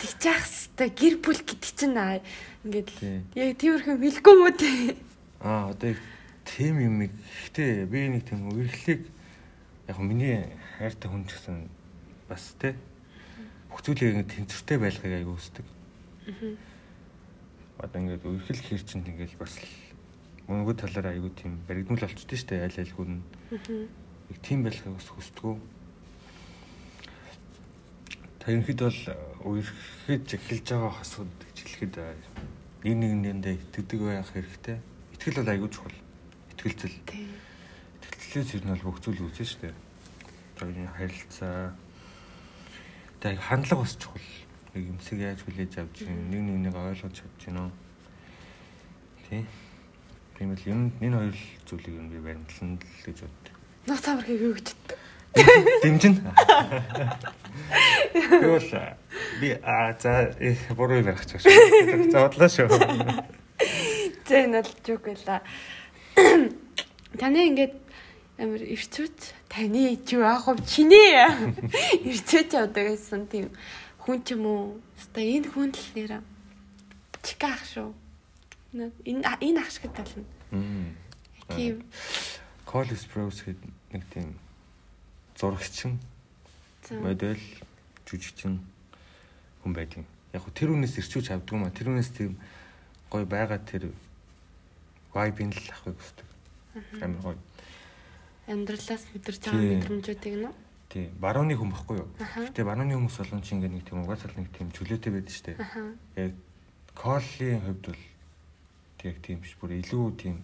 [0.02, 2.18] Тэгчих хэвээ гэр бүл гэдэг чинь аа
[2.66, 2.90] ингээд
[3.38, 4.98] яг тиймэрхүү хэлгүй мүү тий.
[5.46, 5.94] Аа одоо
[6.42, 9.06] тийм юм ихтэй би нэг тийм үерхлийг
[9.86, 11.70] яг миний хайртай хүн ч гэсэн
[12.26, 12.74] бас те
[13.70, 15.66] бүх зүйлийг тэнцвэртэй байлгахыг аяг үздэг.
[17.78, 19.70] Одоо ингээд үерхэл хэр чинь ингээд бас л
[20.48, 23.22] мөнгө талаар аягүй тийм баригдмал болчихдээ штэ аль аль хүн
[24.32, 25.60] яг тийм байлгахыг бас хүсдэг.
[28.42, 29.00] Тэрнхэд бол
[29.46, 31.94] үерхэд эхэлж байгаа хасууд гэж хэлэхэд
[32.82, 34.78] нэг нэгэндээ итгэдэг байх хэрэгтэй.
[35.14, 35.98] Итгэл бол аягүй чухал.
[36.50, 36.98] Итгэлцэл.
[37.06, 37.30] Тий.
[38.02, 39.74] Итгэлцлээс ер нь бол бүх зүйл үүснэ шүү дээ.
[40.58, 41.78] Хоёрын харилцаа.
[43.22, 44.26] Тэг хандлага бас чухал.
[44.74, 47.70] Нэг юмсыг яаж хүлээж авч чинь нэг нэгнийг ойлгож чадж гинөө.
[49.30, 49.46] Тий.
[50.42, 51.38] Тийм л юм энэ хоёр
[51.70, 53.54] зүйлийг юм би баримтлан л гэж боддог.
[53.86, 54.98] Нууц амархыг юу гэж боддог.
[55.86, 56.18] Дэмжин.
[58.42, 58.70] Бол
[59.38, 62.10] би а за э, буруу ярих ч шүү.
[62.10, 62.74] За бодлоо шүү.
[64.26, 65.46] За энэ бол жок байла.
[67.22, 67.78] Таны ингээд
[68.42, 70.58] амар ирчүүч таны юу аах вэ?
[70.66, 71.22] Чиний
[72.02, 73.54] ирчүүч явдаг гэсэн тийм
[74.02, 74.82] хүн ч юм уу?
[74.98, 76.18] Хаста энэ хүн л нэр
[77.22, 77.94] чика ах шүү.
[78.72, 79.92] Энэ энэ ах шиг.
[80.50, 80.96] Мм.
[81.48, 81.84] Тийм.
[82.64, 84.38] College Bros гэдэг нэг тийм
[85.36, 86.00] зурагчин
[86.90, 87.40] модель
[88.08, 88.64] жүжигчин
[89.60, 90.04] хүн байдаг.
[90.32, 91.74] Яг хөө тэр хүнээс ирчүүч авдаг юм а.
[91.74, 92.40] Тэр хүнээс тийм
[93.12, 93.92] гоё байгаа тэр
[95.12, 96.28] vibe-ийг л авахыг хүсдэг.
[97.04, 97.38] Амар гоё.
[98.48, 99.52] Амьдралаас мэдэрч Тийм.
[99.52, 100.54] байгаа мэдрэмжүүдийг нөө.
[100.88, 101.06] Тий.
[101.20, 102.08] Барууны хүн баггүй юу?
[102.16, 105.60] Гэтэ барууны хүмүүс болон чи ингээд нэг тийм угаасаа л нэг тийм чөлөөтэй байдаг штэ.
[106.16, 106.32] Яг
[106.96, 108.02] коллийн хувьд бол
[109.02, 109.56] тэг тийм биш.
[109.58, 110.38] Бүр илүү тийм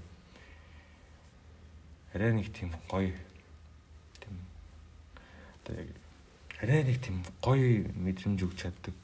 [2.14, 3.14] арай нэг тийм гоё
[4.18, 4.34] тийм
[5.62, 5.90] одоо яг
[6.58, 8.94] арай нэг тийм гоё мэдрэмж өгч чаддаг.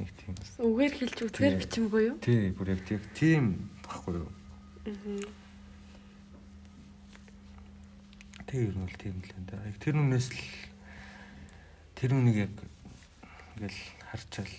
[0.00, 0.32] Нэг тийм.
[0.56, 1.60] Үгээр хэлж үгээр Тий.
[1.60, 2.16] бичимгүй юу?
[2.24, 3.44] Тий, бүр яг тийм тийм
[3.84, 4.30] баггүй юу?
[4.88, 5.28] Аа.
[8.48, 9.68] Тэг ер нь бол тийм л энэ.
[9.68, 10.40] Яг тэр үнээс л
[12.00, 12.54] тэр үнийг яг
[13.60, 14.54] ингээл харчаал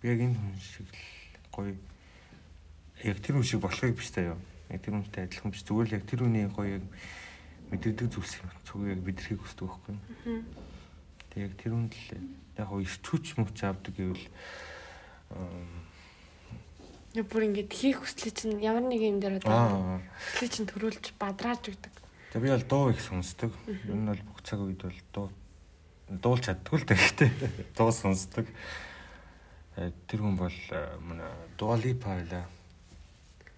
[0.00, 1.74] би яг энэ хүн шиг л гоё
[3.04, 4.40] яг тэр хүн шиг болохыг биш таа юу.
[4.70, 5.62] Яг тэр хүнтэй адилхан биш.
[5.66, 6.84] Зүгээр л яг тэр үний гоё яг
[7.70, 8.50] мэдэрдэг зүйлс юм.
[8.66, 10.42] Цуг яг бидрхийг хүсдэг байхгүй юу?
[11.30, 12.08] Тэг яг тэр үнд л
[12.58, 14.26] яг гоё ирчүүч мөч авдаг гэвэл
[17.16, 20.04] Яг бүр ингэж хийх хүслээ чинь ямар нэг юм дээр одоо
[20.36, 21.94] хүслээ чинь төрүүлж бадрааж өгдөг.
[22.32, 23.56] За би бол дуу их сонсдог.
[23.64, 25.28] Ер нь бол бүх цаг үед бол дуу
[26.12, 27.30] дуулж чаддгүй л дээ гэхдээ
[27.78, 28.44] дуу сонсдог.
[29.76, 30.56] Тэр хүн бол
[31.58, 32.48] Дуалипа байлаа.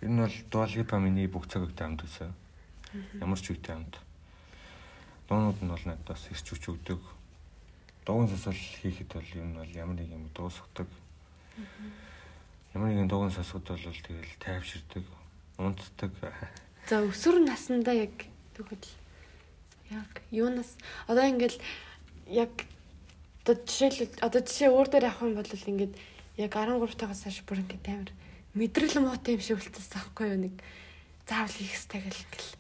[0.03, 2.35] Ер нь бол Дуалипа миний бүх цаг үед хамт байсан.
[3.23, 4.03] Ямар ч үетэй хамт.
[5.31, 6.99] Дуунууд нь бол надад бас ирч хүч өгдөг.
[8.03, 10.91] Дуугийн сонсол хийхэд бол ер нь бол ямар нэг юм дуусгадаг.
[12.75, 15.05] Ямар нэгэн дуугийн сонсоход бол тэгэл тайвширдаг,
[15.55, 16.13] унтдаг.
[16.91, 18.27] За өсвөр насндаа яг
[18.59, 18.91] тэгвэл
[19.95, 20.75] яг юунаас
[21.07, 21.63] одоо ингээл
[22.27, 22.51] яг
[23.45, 25.95] одоо жишээл одоо жишээ өөр дээр авах юм бол ингээд
[26.39, 28.11] яг 13 тагаас хойш бүр ингээд амар
[28.55, 30.55] мэдрэл муутай юм шиг үлдсэн байхгүй юу нэг
[31.27, 32.53] заавал хийх хэрэгтэй гэл ингээл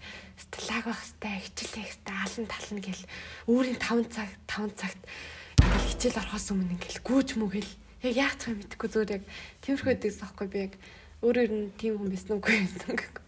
[0.42, 3.04] сталаг байх хэрэгтэй хичээл хийх хэрэгтэй алан тална гэл
[3.46, 5.02] өөрийн 5 цаг 5 цагт
[5.62, 7.70] ингээл хичээл орохоос өмнө ингээл гүүж мүгэл
[8.02, 9.24] яг яах цаг мэдэхгүй зүгээр яг
[9.62, 10.74] тиймэрхүү байдагс байхгүй би яг
[11.22, 13.26] өөрөөр нь тийм хүн байсан үгүй байсан гэхгүй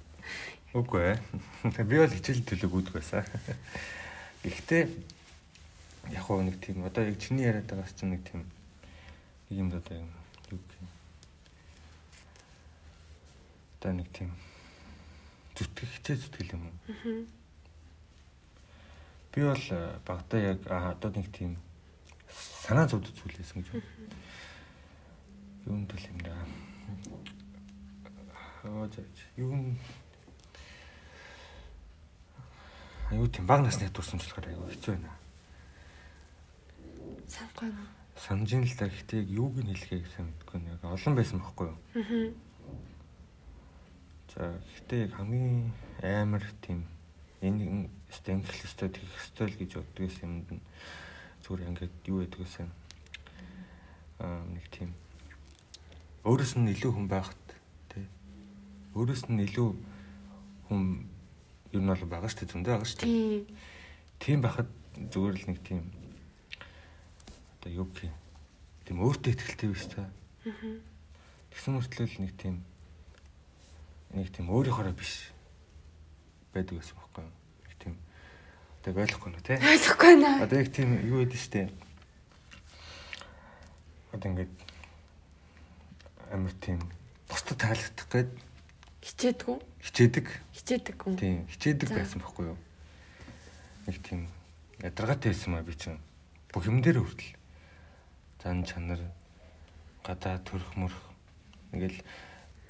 [0.70, 1.18] Үгүй ээ.
[1.82, 3.26] Би бол хичээл төлөв үүдг байсан.
[4.46, 4.86] Гэхдээ
[6.14, 8.46] яг хоо нэг тийм одоо яг чиний яриад байгаас чинь нэг тийм
[9.50, 10.19] юм одоо юм
[10.50, 10.88] юу гэх юм.
[13.80, 14.30] Одоо нэг тийм
[15.56, 16.74] зүтгэх хичээл зүтгэл юм уу?
[16.88, 17.24] Аа.
[19.32, 21.56] Би бол э, багтаа яг одоо нэг тийм
[22.66, 23.88] санаа зовдөж зүйлээсэн гэж байна.
[25.66, 26.44] Юунд төл юм даа.
[28.64, 29.16] Аа заач.
[29.36, 29.76] Юу
[33.10, 35.10] Аюу тийм баг насны дурсамж болохоор аюу хэцүү байна.
[37.26, 37.99] Санахгүй юу?
[38.20, 41.72] Санаж ин л да гэхдээ яг юуг нь хэлэхээ гэсэн мэдгүй нэг олон байсан байхгүй
[41.72, 41.78] юу?
[41.96, 42.28] Аа.
[44.28, 45.72] За гэхдээ яг хамгийн
[46.04, 46.84] амар тийм
[47.40, 50.62] энэ стенглэх өстой тэгэх өстой л гэж боддог гэсэн юмд нь
[51.40, 52.68] зүгээр ингээд юу байдаг гэсэн
[54.20, 54.92] аа нэг тийм
[56.28, 57.40] өөрөөс нь илүү хүн байхад
[57.88, 58.04] тий
[58.92, 59.68] өөрөөс нь илүү
[60.68, 61.08] хүн
[61.72, 63.40] ер нь бол байгаа шүү дээ зөндөө байгаа шүү дээ Тийм.
[64.20, 64.68] тийм байхад
[65.08, 65.80] зүгээр л нэг тийм
[67.60, 68.16] одоо юу гэх юм?
[68.88, 70.08] Тийм өөртөө ихтэй биш та.
[71.52, 72.64] Тэгсэн мөртлөө нэг тийм
[74.16, 75.30] нэг тийм өөрийнхоороо биш
[76.56, 77.32] байдаг гэсэн байхгүй юу?
[77.68, 77.94] Нэг тийм
[78.80, 80.42] одоо ойлгохгүй нэ тий Ойлгохгүй наа.
[80.42, 81.68] одоо яг тийм юу байдаг штэ
[84.10, 84.52] одоо ингээд
[86.32, 86.78] амар тийм
[87.28, 88.30] бусдад таалагдах гээд
[89.00, 89.56] Хичээдгүү.
[89.80, 90.26] хичээдэг.
[90.52, 91.16] Хичээдэг хүн.
[91.16, 92.58] тийм хичээдэг байсан байхгүй юу?
[93.88, 94.28] Нэг тийм
[94.84, 95.96] ядаргаатай байсан маа би чинь.
[96.52, 97.32] Бүх юм дээр хүртэл
[98.40, 99.00] зан чанар
[100.04, 101.02] гадаа төрөх мөрөх
[101.76, 102.00] ингээл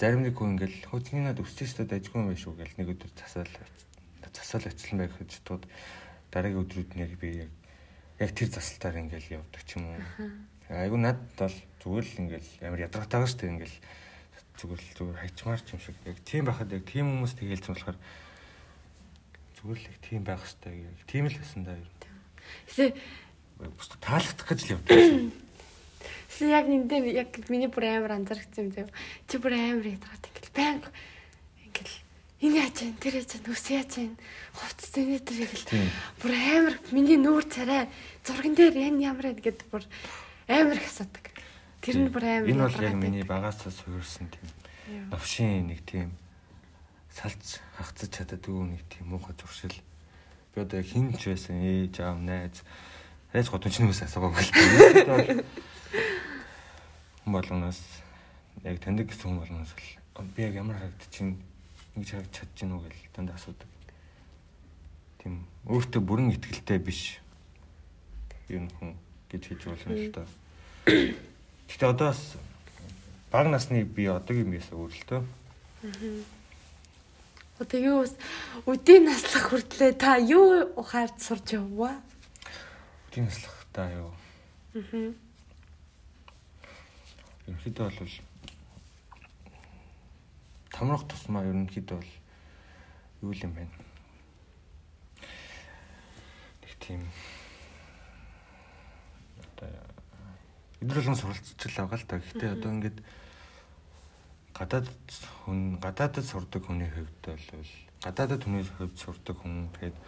[0.01, 2.59] зарим нэг хүн ингээл хөөцний над өсч өстөд ажгүй юм биш үү?
[2.59, 3.53] гэл нэг өдөр засаал
[4.35, 5.65] засаал очилсан байх гэж тууд
[6.35, 7.53] дараагийн өдрүүд яг би яг
[8.19, 10.03] яг тэр засалтаар ингээл явдаг ч юм уу.
[10.71, 13.79] Айгу над бол зүгээр л ингээл амар ядаргаатай байгаа шүү дээ ингээл
[14.59, 15.97] зүгээр л зүгээр хайчмаар ч юм шиг.
[16.05, 17.99] Яг тийм байхад яг тийм хүмүүс тэгэлцэн болохоор
[19.57, 20.75] зүгээр л яг тийм байх хэрэгтэй.
[20.83, 22.93] Яг тийм л байсан да ер нь.
[23.61, 25.33] Бус таалагдах гэж л явдаг байсан
[26.41, 28.89] чи яг энд дээр яг миний бүр амар анзаарчихсан юм заяа.
[29.29, 30.81] Чи бүр амар ядраад ингээл баян
[31.69, 31.97] ингээл
[32.41, 32.97] энэ яаж вэ?
[32.97, 33.45] Тэр яаж вэ?
[33.45, 34.09] Нүс яаж вэ?
[34.57, 35.69] Хувцс зэний тэр ингээл
[36.25, 37.93] бүр амар миний нүүр царай
[38.25, 39.85] зурган дээр энэ ямар вэ гэд бүр
[40.49, 41.29] амар их асуудаг.
[41.85, 44.49] Тэр нь бүр амар энэ бол яг миний багасаа суурсан тийм
[44.89, 45.13] Яа.
[45.13, 46.17] новшин нэг тийм
[47.13, 49.77] салж хагцаж чаддаггүй нэг тийм муухай зуршил
[50.57, 52.65] би одоо яг хин ч байсан ээж аав найз
[53.37, 55.45] найз годомчнээс асуугагүй л
[57.25, 57.81] хүн болгоноос
[58.65, 61.37] яг таньдаг гэсэн хүн болгоноос л би яг ямар харагдчихин
[61.97, 63.71] ингэж харагд чадчихна уу гэл танд асуудаг
[65.19, 67.21] тийм өөртөө бүрэн ихтгэлтэй биш
[68.49, 68.97] юм хүн
[69.31, 70.29] гэж хэлж болно л доо
[71.71, 72.37] Гэтэ одоо бас
[73.31, 75.23] баг насны би одоогийн биесээ өөрлөлтөө.
[77.61, 78.15] Одоо юу бас
[78.67, 82.01] үдийн наслах хүртлээ та юу ухаард сурч яваа?
[83.09, 84.11] Үдийн наслах та юу?
[84.75, 85.15] Аа.
[87.51, 88.15] Ерөнхийдөө бол
[90.71, 92.13] тамрах тусмаа ерөнхийдөө бол
[93.27, 93.67] юу юм бэ?
[96.63, 97.03] Нэг тийм
[99.43, 99.67] одоо
[100.79, 102.23] өдрөлөн суралцчихлаа байгаа л та.
[102.23, 103.03] Гэхдээ одоо ингээд
[104.55, 104.87] гадаад
[105.43, 107.73] хүн гадаадд сурдаг хүний хувьд бол
[108.07, 109.99] гадаадд хүний хувьд сурдаг хүн тэгээд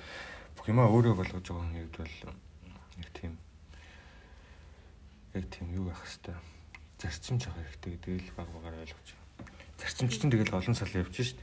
[0.55, 2.39] бүх юмаа өөрөө болгож байгаа хүний хувьд бол
[3.03, 3.33] нэг тийм
[5.35, 6.62] яг тийм юу байх хэвээр
[7.03, 9.51] зарчимч авах хэрэгтэй гэдгийг л баг багаар ойлгож байна.
[9.83, 11.41] Зарчимч чинь тэгэл олон сал явж шít.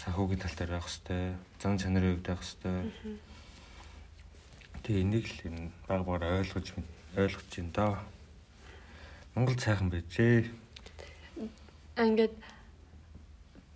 [0.00, 2.88] Санхүүгийн тал дээр байх хэвээр, зан чанарын хувьд байх хэвээр.
[4.88, 6.66] Тэгээ энийг л энэ баг багаар ойлгож
[7.12, 7.92] ойлгож байна доо.
[9.36, 10.48] Монгол сайхан байжээ.
[12.00, 12.34] Ингээд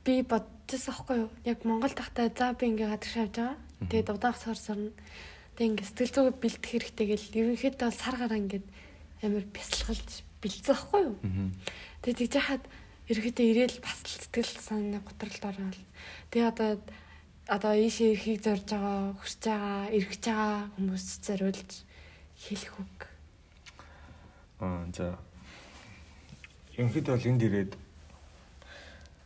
[0.09, 1.31] би бодчихсон аахгүй юу?
[1.45, 3.61] Яг Монгол тахтай за би ингээ гадагш явж байгаа.
[3.93, 4.89] Тэгээд удаах сар сарна.
[5.61, 8.67] Тэгээд ингээ сэтгэл зүгээ бэлдэх хэрэгтэй гэл ерөнхийдөө сар гараа ингээд
[9.21, 11.17] амар бясалгалж бэлдсэн аахгүй юу?
[12.03, 12.63] Тэгээд тэгж яхад
[13.07, 15.79] ерөнхийдөө ирээл бас л сэтгэл санааны готролд ороод.
[16.35, 16.71] Тэгээ одоо
[17.47, 21.71] одоо ийшээ эрхийг зорж байгаа, хүсэж байгаа, эргэж байгаа хүмүүс зориулж
[22.39, 23.01] хэлэх үг.
[24.63, 25.19] Аа за.
[26.79, 27.73] Ерөнхийдөө бол энд ирээд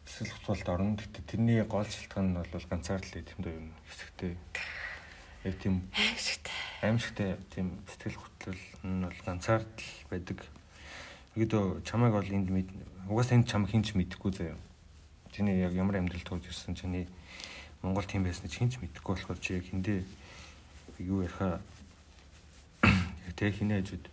[0.08, 0.96] эсвэл хуцуулд орно.
[0.96, 4.32] Гэтэ тэрний гол шалтгаан нь бол ганцаар л юм даа юм хэсэгтэй.
[5.44, 6.56] Яг тийм аимшигтай.
[6.82, 10.40] Аимшигтай тийм сэтгэл хөдлөл нь бол ганцаар л байдаг.
[11.36, 12.68] Ерөнхийдөө чамайг бол энд мэд
[13.12, 14.56] угаасаа энд чам хинч мэдэхгүй заяа.
[15.36, 17.04] Чиний яг ямар амьдрал туулж ирсэн чиний
[17.84, 20.00] Монгол тийм байсныг хинч мэдэхгүй болохоор чи яг хиндээ
[21.04, 21.60] юу ярихаа
[23.36, 24.08] тэг хинээжүүд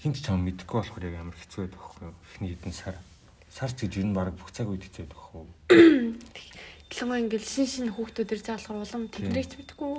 [0.00, 2.16] хинч чам мэдэхгүй болохоор яг амар хэцүү байдаг байхгүй юу?
[2.32, 2.96] Эхний хэдэн сар.
[3.52, 5.44] Сар ч гэж ер нь баг бүх цаг үед хэцүү байдаг хөө.
[6.88, 9.92] Тэглэнгөө ингээл шин шин хүүхдүүд ирж байгаа болохоор улам тэднийг ч мэдэхгүй.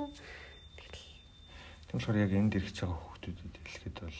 [1.86, 4.18] Тийм болохоор яг энд ирэх байгаа хүүхдүүдэд хэлэхэд бол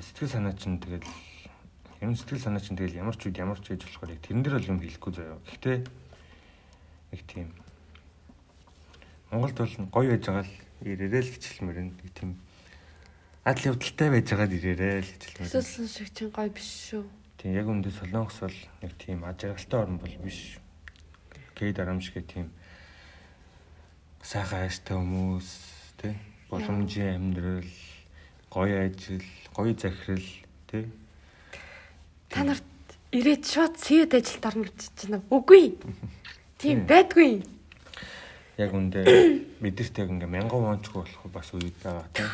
[0.00, 1.04] сэтгэл санаа чинь тэгэл
[2.00, 4.56] юм сэтгэл санаа чинь тэгэл ямар ч үед ямар ч гэж болохоор яг тэрэн дээр
[4.56, 5.36] бол юм хэлэхгүй заяа.
[5.44, 5.78] Гэхдээ
[7.12, 7.48] нэг тийм
[9.28, 12.40] Монголд бол гоё байж байгаа л ирээрээ л хичээлмэр нэг тийм
[13.44, 15.52] адал явдалтай байж байгаад ирээрээ л хичээлмэр.
[15.60, 17.04] Эсвэл шиг чинь гоё биш шүү.
[17.36, 20.56] Тийм яг үндэ солонгос бол нэг тийм ажиргалтай орн бол биш.
[21.52, 22.48] Гей дарамжиг тийм
[24.22, 25.48] сайхан хайртай хүмүүс
[25.98, 26.14] тий
[26.48, 27.72] боломжийн амьдрал
[28.50, 30.28] гоё ажил гоё захирал
[30.70, 30.88] тий
[32.32, 32.64] та нарт
[33.12, 35.76] ирээд шууд сэд ажилд орно гэж чинь үгүй.
[36.56, 37.44] Тийм байдгүй.
[38.56, 39.04] Яг үндэ
[39.60, 42.24] бидэрт яг ингээ мянган вончгүй болох бас үед байгаа тий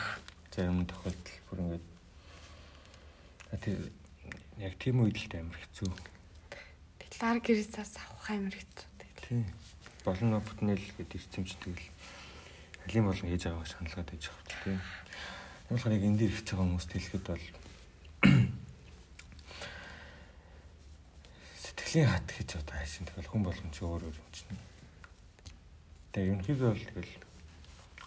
[0.54, 1.86] зарим тохиолдол бүр ингээд
[3.58, 3.78] тэр
[4.62, 5.90] яг тийм үед л амар хэцүү.
[7.18, 8.88] Лар гэрээсээс авах амар хэцүү
[9.26, 9.42] тий.
[10.06, 11.90] Болон бүтнэл гэдэг ирцэмч тэгэл
[12.86, 15.37] алим болон хийж байгаа шаналгаад байж байгаа тийм юм
[15.68, 17.44] болохоор яг энэ дээр ихж байгаа хүмүүст хэлэхэд бол
[21.60, 24.56] сэтгэлийн хат гэж одоо хайшин тэгэл хүн болгон чи өөр өөр юм чинь.
[26.12, 27.12] Тэгээ ерөнхийдөө бол тэгэл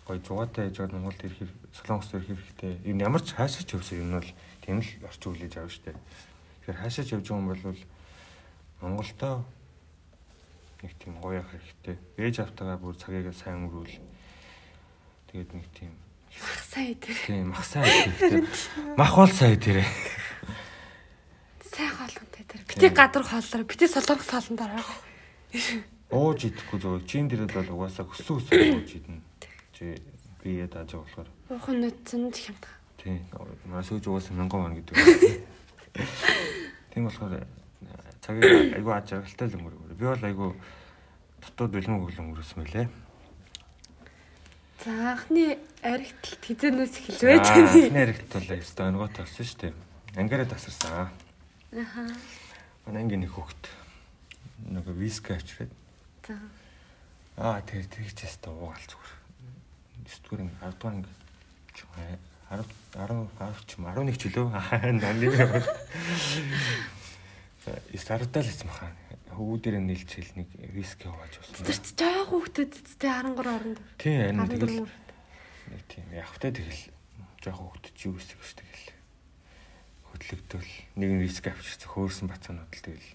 [0.10, 2.74] гой зугаатай яж байгаа Монголд ирэх Солонгост ирэх хэрэгтэй.
[2.90, 4.30] Энэ ямар ч хаашаач явсан юм бол
[4.66, 5.94] тийм л орчин хүлээж авна штэ.
[6.66, 7.82] Тэгэхээр хаашаач явж байгаа юм бол
[8.82, 9.36] Монголдоо
[10.82, 11.96] нэг тийм гоё явах хэрэгтэй.
[12.18, 14.02] Ээж автагаа бүр цагийг сайн өнгөрүүл.
[15.30, 15.94] Тэгээд нэг тийм
[16.40, 17.18] мах сая дээр.
[17.28, 17.86] Тийм мах сая
[18.20, 18.48] дээр.
[18.98, 19.86] Мах бол сая дээр.
[21.66, 22.64] Сайн хоолонтой дээр.
[22.68, 23.64] Бити гадар хооллоо.
[23.66, 24.84] Бити солонгос хоолн дараа.
[26.12, 27.04] Ууж идэхгүй зөв.
[27.08, 29.22] Чин дээрэл бол угаасаа хөсөн хөсөн ууж идэнэ.
[29.76, 29.96] Чи
[30.44, 31.28] бие дааж болохоор.
[31.50, 32.72] Уухан нүцэн хямдга.
[33.00, 33.24] Тийм.
[33.66, 34.96] Масууж угаасаа мянган ван гэдэг.
[36.94, 37.48] Тийм болохоор
[38.22, 39.96] цагийг айгүй аж аргалтай л өнгөрөв.
[39.96, 40.50] Би бол айгүй
[41.42, 42.88] дотоод бэлмэг өглөө өнгөрөөсөн мөлий.
[44.82, 47.38] За анхны аригтл хизэнээс эхэлвэ.
[47.38, 49.74] Анхны аригтл бол ёстой өнгөө тавсан шүү дээ.
[50.18, 51.14] Ангаараа тасарсан.
[51.70, 52.02] Аха.
[52.90, 53.64] Манай ангийн нэг хүүхэд
[54.74, 55.70] нөгөө виски авчирээд.
[56.26, 56.34] За.
[57.38, 59.14] Аа тэр тэр ч яста уугаал зүгээр.
[60.10, 61.22] 9 дугаар 10 дугаар ингээ
[62.50, 62.66] 10
[63.38, 64.50] 10 ч 11 ч үлөө.
[64.50, 65.30] Аа наны.
[67.62, 68.90] За стартал хийсэн баха.
[69.32, 71.66] Хөвгүүдээр нийлж хэл нэг виски хувааж болсон.
[71.66, 73.80] Тэр ч жоох хүүхдүүд эцтэй 13 оронд.
[73.98, 74.80] Тийм харин тэгэл
[75.72, 76.82] нэг тийм явахтай тэгэл
[77.40, 78.88] жоох хүүхдүүд юу гэсэн гэж тэгэл
[80.12, 83.12] хөдлөгдөл нэг нь виски авчирсан хөөрсөн бацаанууд л тэгэл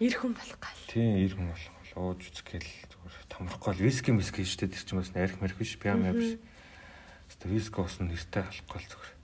[0.00, 0.80] ир хүн болох гал.
[0.88, 5.00] Тийм ир хүн болох гал ууж үзгээл зүгээр томрохгүй л виски миски штэ тэр чинь
[5.02, 6.40] бас нарих мэрх биш пиам биш.
[7.28, 9.19] Хэвээ виски уусан нэртэй болохгүй л зүгээр.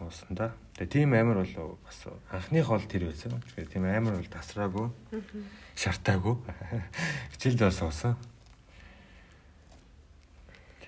[0.00, 0.52] Уусан да.
[0.76, 3.40] Тэгээ тийм амар бол бас анхных бол тэр байсан.
[3.40, 4.88] Тэгэхээр тийм амар бол тасраагүй.
[5.76, 6.36] Шартаагүй.
[7.32, 8.16] Хичээлд бас уусан.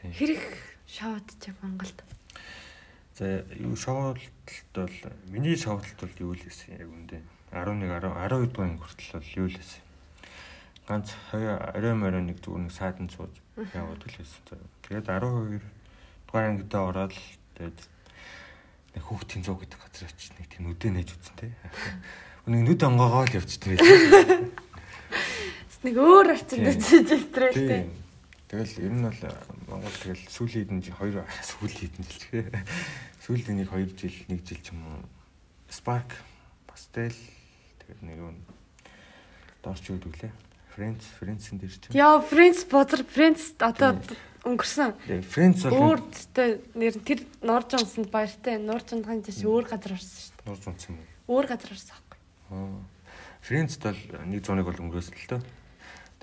[0.03, 0.45] Хэрэг
[0.87, 2.05] шоудч Монголд.
[3.19, 4.23] За юу шоудлт
[4.75, 7.19] бол миний шоудлт бол юу л гэсэн яг үндэ
[7.51, 9.83] 11 10 12 дугаар хүртэл бол юу л гэсэн.
[10.87, 14.63] Ганц орой морой нэг зүгээр нэг саадан сууж яваад л байсан.
[14.87, 15.61] Тэгээд 12
[16.31, 17.13] дугаар ангидаа ороод
[17.59, 17.79] тэгээд
[18.97, 21.53] хүүхдийн зуу гэдэг газар очиж нэг тийм үдэ нээж үзэн тэ.
[22.49, 23.83] Нэг нүд онгоогоо л явчихдаг.
[25.85, 27.87] Нэг өөр орчинд очиж илтрээ тэ.
[28.49, 29.21] Тэгэл ер нь бол
[29.69, 32.65] Монгол тэгэл сүүлийн хэдэн жил хоёр сүүлийн хэдэн жил чихээ.
[33.23, 35.05] Сүүлийн нэг 2 жил 1 жил ч юм уу
[35.69, 36.17] Spark
[36.65, 37.13] Pastel
[37.85, 38.41] тэгээд нэг нь
[39.61, 40.33] дорч өгдөглээ.
[40.73, 41.93] Friends Friends-ын дээр чинь.
[41.93, 44.01] Яа Friends бозар Friends одоо
[44.49, 44.91] өнгөрсөн.
[45.29, 48.57] Friends бол өөртөө нэр тэр Норж унсанд баяртай.
[48.57, 50.49] Норж унтхан чинь өөр газар орсон шүү дээ.
[50.49, 51.37] Норж унсан юм уу?
[51.37, 52.19] Өөр газар орсон аахгүй.
[52.57, 52.81] Аа.
[53.45, 55.41] Friends бол нэг зууныг бол өнгөрөөсөн л тоо.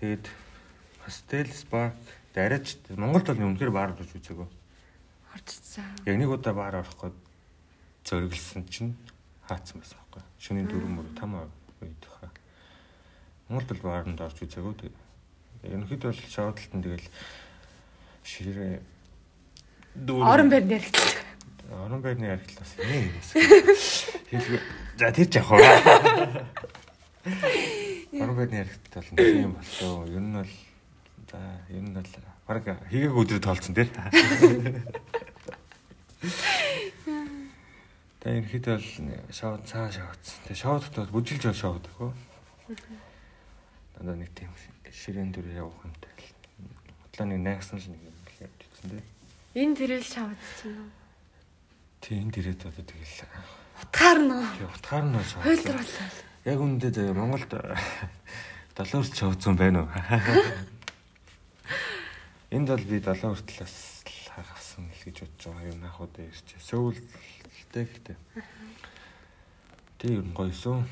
[0.01, 0.25] Тэгээд
[1.05, 1.93] Pastel Spark
[2.35, 4.49] дараач Монголд бол үнэхээр баар орж үзээгөө.
[5.37, 5.87] Орчихсан.
[6.03, 7.17] Яг нэг удаа баар орох гээд
[8.03, 8.91] зориглсон чинь
[9.47, 10.23] хаацсан байсан байхгүй.
[10.41, 11.47] Шөнийн 4 мөр 5
[11.85, 12.33] үед хаа.
[13.47, 14.91] Монголд бол баарнд орж үзээгөө.
[15.63, 17.07] Ерөнхийдөө бол шоудалтан тэгэл
[18.25, 18.81] ширээ
[19.95, 20.99] Орон байрны яригдл.
[21.71, 24.59] Орон байрны яригдл бас юм юм.
[24.99, 25.61] За тэр ч яах вэ?
[28.19, 30.03] Орон байрны яригдл бол нэг юм болоо.
[30.11, 30.51] Ер нь бол
[31.31, 31.39] за
[31.71, 32.11] ер нь бол
[32.43, 33.87] баг хийгээг өдрөд тоолцсон тий.
[38.19, 38.87] Тэгээ ерхэд бол
[39.31, 40.43] шоуд цаа шоудсан.
[40.43, 42.11] Тэгээ шоудд бол бүжилж бол шоуд гоо.
[43.95, 44.51] Дандаа нэг тийм
[44.91, 46.11] ширээн дүр явах юмтай.
[47.05, 48.14] Хутлаа нэг найгсан л нэг
[48.85, 49.03] гэсэн тий.
[49.61, 50.89] Энэ тэрэл шавдсан уу?
[52.01, 53.25] Тийм энэ тэрэд одоо тэгэл
[53.81, 54.29] утгаар нь.
[54.57, 55.43] Тийм утгаар нь шавд.
[55.45, 56.09] Хойлруулсан.
[56.45, 57.51] Яг үүндээ Монголд
[58.77, 59.91] долоорч шавдсан байна уу?
[62.53, 66.47] Энд бол би долоо хүртэл бас хагасан л гэж бодож байгаа юм ах удаа ирч.
[66.61, 68.17] Сөүлтэй гэхдээ.
[69.97, 70.85] Тэг ер нь гоёсон.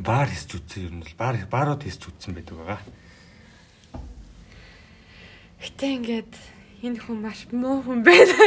[0.00, 2.80] Баар хийсч үтсэн ер нь бол баар баарууд хийсч үтсэн байдаг байгаа.
[5.60, 6.34] Гэтэ ингээд
[6.82, 8.46] энэ хүн маш муу хүн байна.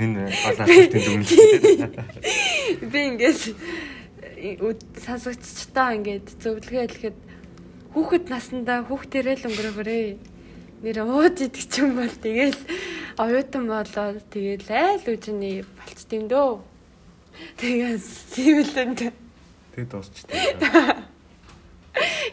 [0.00, 1.92] Энэ балаалтын дүнлээ.
[2.88, 3.40] Би ингээд
[5.04, 7.18] сансагчтаа ингээд зөвлөгөө хэлэхэд
[7.92, 10.04] хүүхэд насандаа хүүхдэрээ л өнгөрөөгөрөө
[10.82, 12.58] нэр ууж идэх ч юм бол тэгэл
[13.20, 16.58] оюутан болоод тэгэл айл үжиний болч тийм дөө.
[17.60, 19.12] Тэгээс тийм л энэ.
[19.76, 20.58] Тэг дуусчихдээ.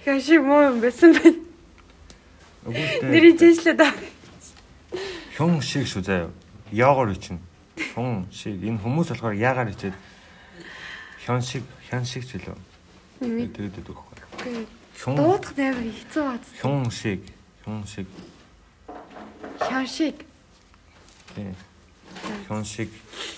[0.06, 1.39] Хаши муу юм байсан байна.
[3.06, 3.93] Нэрийг жишлээд аа.
[5.41, 6.30] Хүн шиг шүү заяа.
[6.69, 7.41] Яагаар ичнэ.
[7.97, 9.97] Хүн шиг энэ хүмүүс болохоор яагаар ичээд
[11.25, 12.54] хён шиг хян шиг ч үлээ.
[13.49, 14.69] Тэгээд өгөх байхгүй.
[15.01, 16.45] Хүн дуудах амар хэцүү бац.
[16.62, 17.25] Хүн шиг
[17.65, 18.06] хүн шиг
[19.58, 20.15] Хян шиг.
[21.34, 21.56] Тийм.
[22.47, 22.89] Хян шиг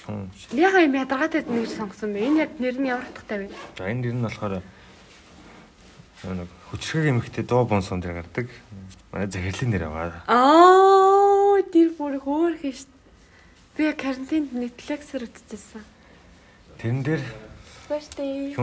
[0.03, 0.59] хүн шиг.
[0.59, 2.19] Яга юм ядаргаатай нэр сонгосон бэ?
[2.19, 3.55] Энэ яг нэр нь ямар утгатай вэ?
[3.79, 4.59] За энэ нэр нь болохоор
[6.35, 8.47] нэг хүчрэг эмэгтэй дуу бонсон дээр гардаг.
[9.11, 10.23] Манай захирлын нэр аваа.
[10.27, 11.02] Аа,
[11.97, 12.91] бүр хөөх шүү.
[13.77, 15.81] Би карантинд Netflix-ээр үзчихсэн.
[16.77, 17.23] Тэрэн дээр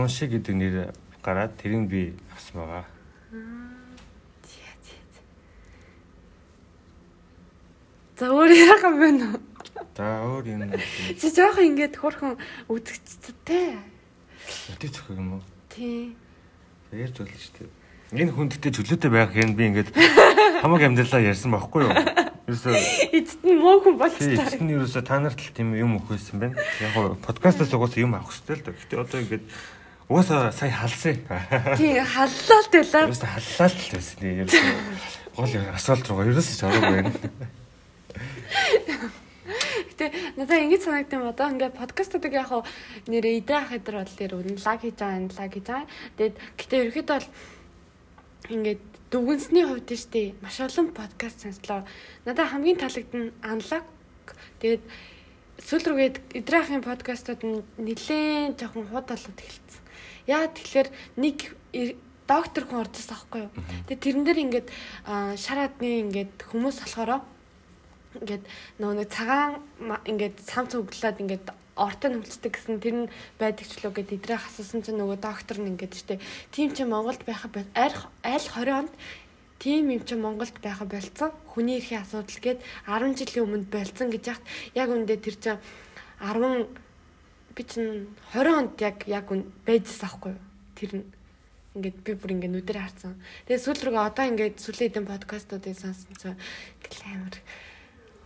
[0.07, 0.75] шиг гэдэг нэр
[1.23, 2.85] гараад тэрийг би авсан байгаа.
[3.31, 3.71] Аа.
[8.21, 9.33] За өөр яах юм бэ нөө?
[9.97, 10.69] За өөр юм.
[11.17, 12.37] Чи жоохон ингээд хөрхөн
[12.69, 13.81] үзэгчтэй.
[14.77, 15.43] Өдөө зөвхөн юм уу?
[15.73, 16.13] Тий.
[16.93, 18.21] Ярьж болно шүү дээ.
[18.21, 19.89] Энэ хүн гэдэгт чөлөөтэй байх юм би ингээд
[20.61, 21.97] хамаг амьдралаа ярьсан байхгүй юу?
[22.51, 22.75] Ерөөсөө
[23.15, 24.43] эцэд нь муу хүн болчихсон.
[24.43, 26.59] Эцэд нь ерөөсөө та нарт л тийм юм өгөхөөсөн байна.
[26.83, 28.75] Яг гоо подкастаас угаасаа юм авах хэрэгтэй л да.
[28.75, 29.45] Гэтэ одоо ингээд
[30.11, 31.15] угаасаа сая халсан.
[31.79, 33.07] Тий, халлаа л байлаа.
[33.07, 34.19] Ерөөсөө халлаа л байсан.
[34.19, 37.11] Ерөөсөө гол асуулт руугаа ерөөсөө ч ороогүй байна.
[39.95, 42.67] Гэтэ надаа ингэж санагдсан одоо ингээд подкастуудыг яг хаа
[43.07, 45.87] нэрээ идэ ах хэдэр бол тэр үнэн лаг хийж байгаа, лаг хийж байгаа.
[46.19, 47.27] Тэгээд гэтэ ерөөхдөө бол
[48.51, 51.83] ингээд дүгнсний хувьд нь штэ маш олон подкаст сонслоо.
[52.23, 53.83] Надаа хамгийн таалагдсан анлаг.
[54.63, 54.83] Тэгээд
[55.59, 59.83] сүүл рүүгээд идрахын подкастууд нь нэлээд жоохон хууд болоод эхэлсэн.
[60.31, 60.87] Яа тэгэхээр
[61.19, 61.37] нэг
[62.23, 63.51] доктор хүн орж ирсэн аахгүй юу.
[63.91, 64.67] Тэгээд тэрэн дээр ингээд
[65.43, 67.19] шараадны ингээд хүмүүс болохоро
[68.15, 68.43] ингээд
[68.79, 69.59] нөгөө нэг цагаан
[70.07, 71.45] ингээд самц өглөөд ингээд
[71.75, 75.71] ортон хөвчдөг гэсэн тэр нь байдаг ч лөө гэд идрээ хассан чинь нөгөө доктор нь
[75.75, 76.19] ингээд штэ
[76.51, 78.93] тийм чи Монголд байхад аль аль 20 онд
[79.61, 82.59] тийм юм чи Монголд байхад болцсон хүний эрхийн асуудал гээд
[82.89, 84.45] 10 жилийн өмнө болцсон гэж яхад
[84.75, 85.61] яг үндэ тэр чинь
[86.19, 86.67] 10
[87.55, 89.25] би чинь 20 онд яг яг
[89.65, 90.35] байжсан аахгүй?
[90.75, 91.05] Тэр нь
[91.75, 93.15] ингээд би бүр ингээд нүдэрээ харсан.
[93.47, 96.35] Тэгээ сүүл рүүгээ одоо ингээд сүүлийн хэдэн подкастуудыг сонссон чинь
[97.07, 97.37] амар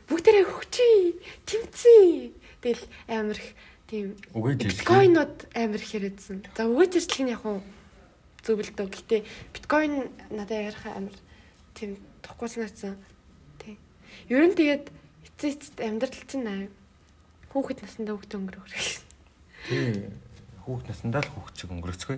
[0.10, 1.18] бүгдээрээ хөгчий,
[1.50, 2.45] тэмцээ.
[2.66, 3.54] Тэгэл амар их
[3.86, 6.42] тийм биткойнууд амар их яриадсан.
[6.58, 7.62] За өгөөж ирчлэх нь яг уу
[8.42, 8.90] зөвлөдөө.
[8.90, 9.22] Гэтэ
[9.54, 11.14] биткойн надад ярих амар
[11.78, 12.98] тийм тухгүй санагдсан.
[13.62, 13.78] Тий.
[14.34, 14.90] Ер нь тэгээд
[15.30, 16.66] эцээ эцэд амьдрал чинь аа
[17.54, 18.98] хүүхэд насндаа хүүхд өнгөрөх хэрэг.
[19.70, 20.10] Тий.
[20.66, 22.18] Хүүхэд насндаа л хүүхд чиг өнгөрөцгөө.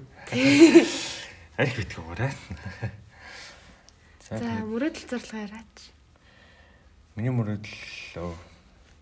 [1.59, 2.31] Арих битгий уурай.
[4.23, 5.91] За мөрөдөл зарлага яраач.
[7.19, 8.31] Миний мөрөдөл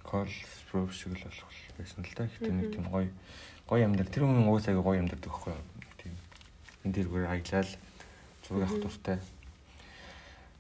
[0.05, 2.29] пров шиг л болох байсан л да.
[2.29, 3.09] Гэтэ нэг тийм гоё
[3.67, 5.63] гоё амьдар тэр хүн уусаа гоё амьдардаг байхгүй юу?
[5.97, 6.13] Тийм.
[6.85, 7.69] Энд тэргээр аялал
[8.45, 9.19] зураг авах дуртай.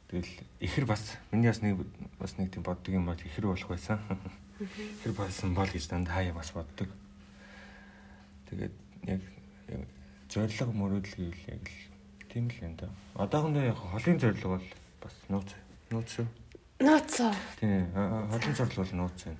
[0.09, 1.77] Тэгэл ихэр бас миний бас нэг
[2.19, 3.99] бас нэг тийм боддог юм бол ихэр болох байсан.
[4.59, 6.89] Ихэр болсон бол гэж дандаа хаяа бас боддог.
[8.49, 8.73] Тэгээд
[9.05, 9.21] яг
[10.29, 12.89] зориг мөрөдөл гэвэл яг л тийм л юм да.
[13.15, 14.65] Одоохондоо яг холын зориг бол
[15.01, 15.53] бас нууц
[15.91, 16.27] нууц шүү.
[16.79, 17.21] Нууц.
[17.59, 19.37] Тийм холын зориг бол нууц юм.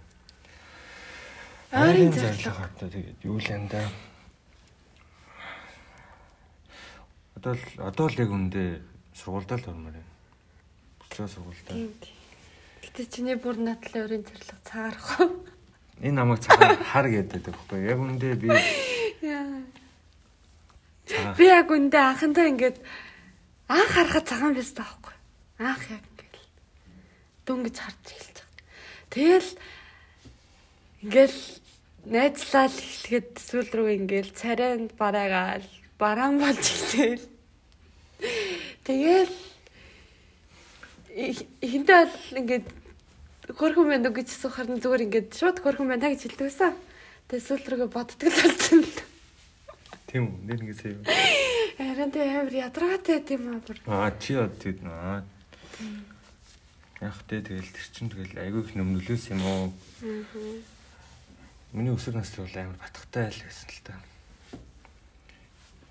[1.75, 3.83] Ойрын зориг одоо тэгээд юу л юм да.
[7.35, 8.79] Одоо л одоо л яг үндэ
[9.11, 10.11] сургуультай л ормоор байна.
[11.03, 11.91] Буцаа сургуультай.
[12.87, 15.19] Гэтэ чиний бүр надлын өрийн зориг цаарах.
[15.99, 18.47] Энэ намайг цагаан хар гэдэг байхгүй яг үндэ би.
[21.35, 22.79] Би яг үндэ анхандаа ингээд
[23.67, 25.15] анх харахад цагаан байсан таахгүй.
[25.59, 26.14] Анх яг
[27.45, 28.49] ингээд дөнгөж харж эхэлж байгаа.
[29.13, 29.49] Тэгэл
[31.05, 31.39] ингээл
[32.05, 35.67] найзлал эхлэхэд сүүл рүү ингээл царайнд бараагаал
[35.97, 37.21] бараан болж эхлэв.
[38.85, 39.35] Тэгэл
[41.61, 42.67] хинтээ бол ингээд
[43.53, 46.73] хөрхөн байна уу гэж асуухаар нь зүгээр ингээд шууд хөрхөн байна гэж хэлдэг байсан.
[47.29, 48.97] Тэгээ сүүл рүүгээ боддог л болсон л.
[50.09, 50.37] Тийм үү?
[50.49, 51.01] Нэр ингэсэн юм.
[51.77, 53.61] Харин тэ амар ядраатай тийм аа.
[53.85, 55.21] Аа чи яд тийм аа.
[57.03, 59.63] Яг тэ тэгэл тэр чин тэгэл айгүй их нөмнөлөөс юм уу?
[59.99, 60.75] Аа.
[61.75, 63.95] Миний өсөр насны бол амар батхтай айл байсан л та.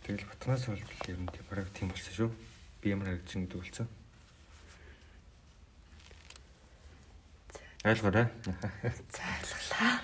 [0.09, 2.31] Тэгэл батнаас бол ер нь тийм бараг тийм болсон шүү.
[2.81, 3.89] Би ямар харагдаж гэдэг болсон.
[7.85, 8.27] Айлгаарай.
[9.13, 10.01] За айлглаа.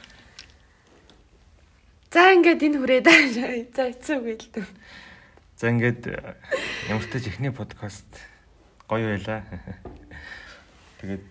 [2.12, 3.20] За ингээд энэ хүрээ даа.
[3.72, 4.68] За эцэг гэлдэв.
[5.56, 6.12] За ингээд
[6.92, 8.08] ямар ч ихний подкаст
[8.84, 9.48] гоё байла.
[11.00, 11.24] Тэгээд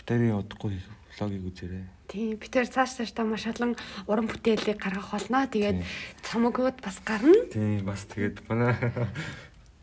[0.00, 0.80] битэрийн удахгүй
[1.12, 1.84] влогийг үзээрэй.
[2.08, 3.76] Тийм, битэр цааш цааш та маш олон
[4.08, 5.44] уран бүтээлийг гаргах болно.
[5.44, 5.84] Тэгээд
[6.24, 7.36] цамгууд бас гарна.
[7.52, 8.72] Тийм, бас тэгээд манай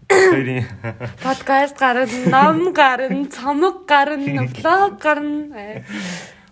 [0.10, 0.66] хоёрын
[1.26, 5.86] подкаст гарна, ном гарна, цамг гарна, влог гарна.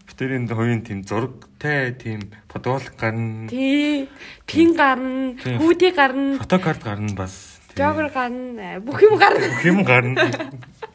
[0.05, 3.49] Битэрийн хоёрын тийм зурагтай тийм фотолог гарна.
[3.49, 4.07] Тийм,
[4.45, 7.57] пин гарна, хүүдий гарна, фотокарт гарна бас.
[7.73, 9.47] Жогер гарна, бүх юм гарна.
[9.57, 10.29] Бүх юм гарна.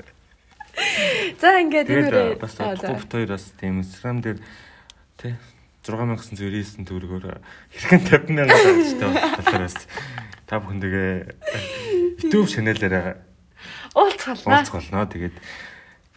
[1.40, 4.38] За ингээд энэ бас бит хоёр бас тийм Instagram дээр
[5.20, 5.34] тий
[5.84, 7.26] 6999 төгрөгөөр
[7.70, 9.76] хэрхэн 50 мянга гарчтай болохоор бас
[10.48, 11.34] та бүхэндээ
[12.24, 13.20] YouTube channel-аараа
[13.94, 14.64] уулзгалаа.
[14.64, 15.06] Уулзгалнаа.
[15.06, 15.36] Тэгээд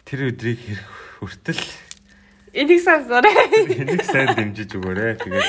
[0.04, 0.88] тэр өдрийг хэрэг
[1.22, 1.62] хүртэл
[2.52, 3.34] энийг сонсоорой.
[3.70, 5.14] Энийг сайн дэмжиж өгөөрэй.
[5.22, 5.48] Тэгээд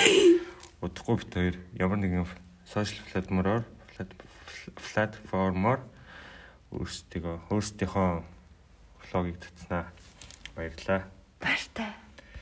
[0.86, 2.28] удахгүй бит хоёр ямар нэгэн
[2.70, 3.66] social platform-оор
[4.78, 5.80] платформоор
[6.70, 8.10] өөрсдөө өөрсдийнхөө
[9.12, 9.86] влогийг татснаа.
[10.56, 11.04] Баярлалаа.
[11.40, 12.09] Баяртай.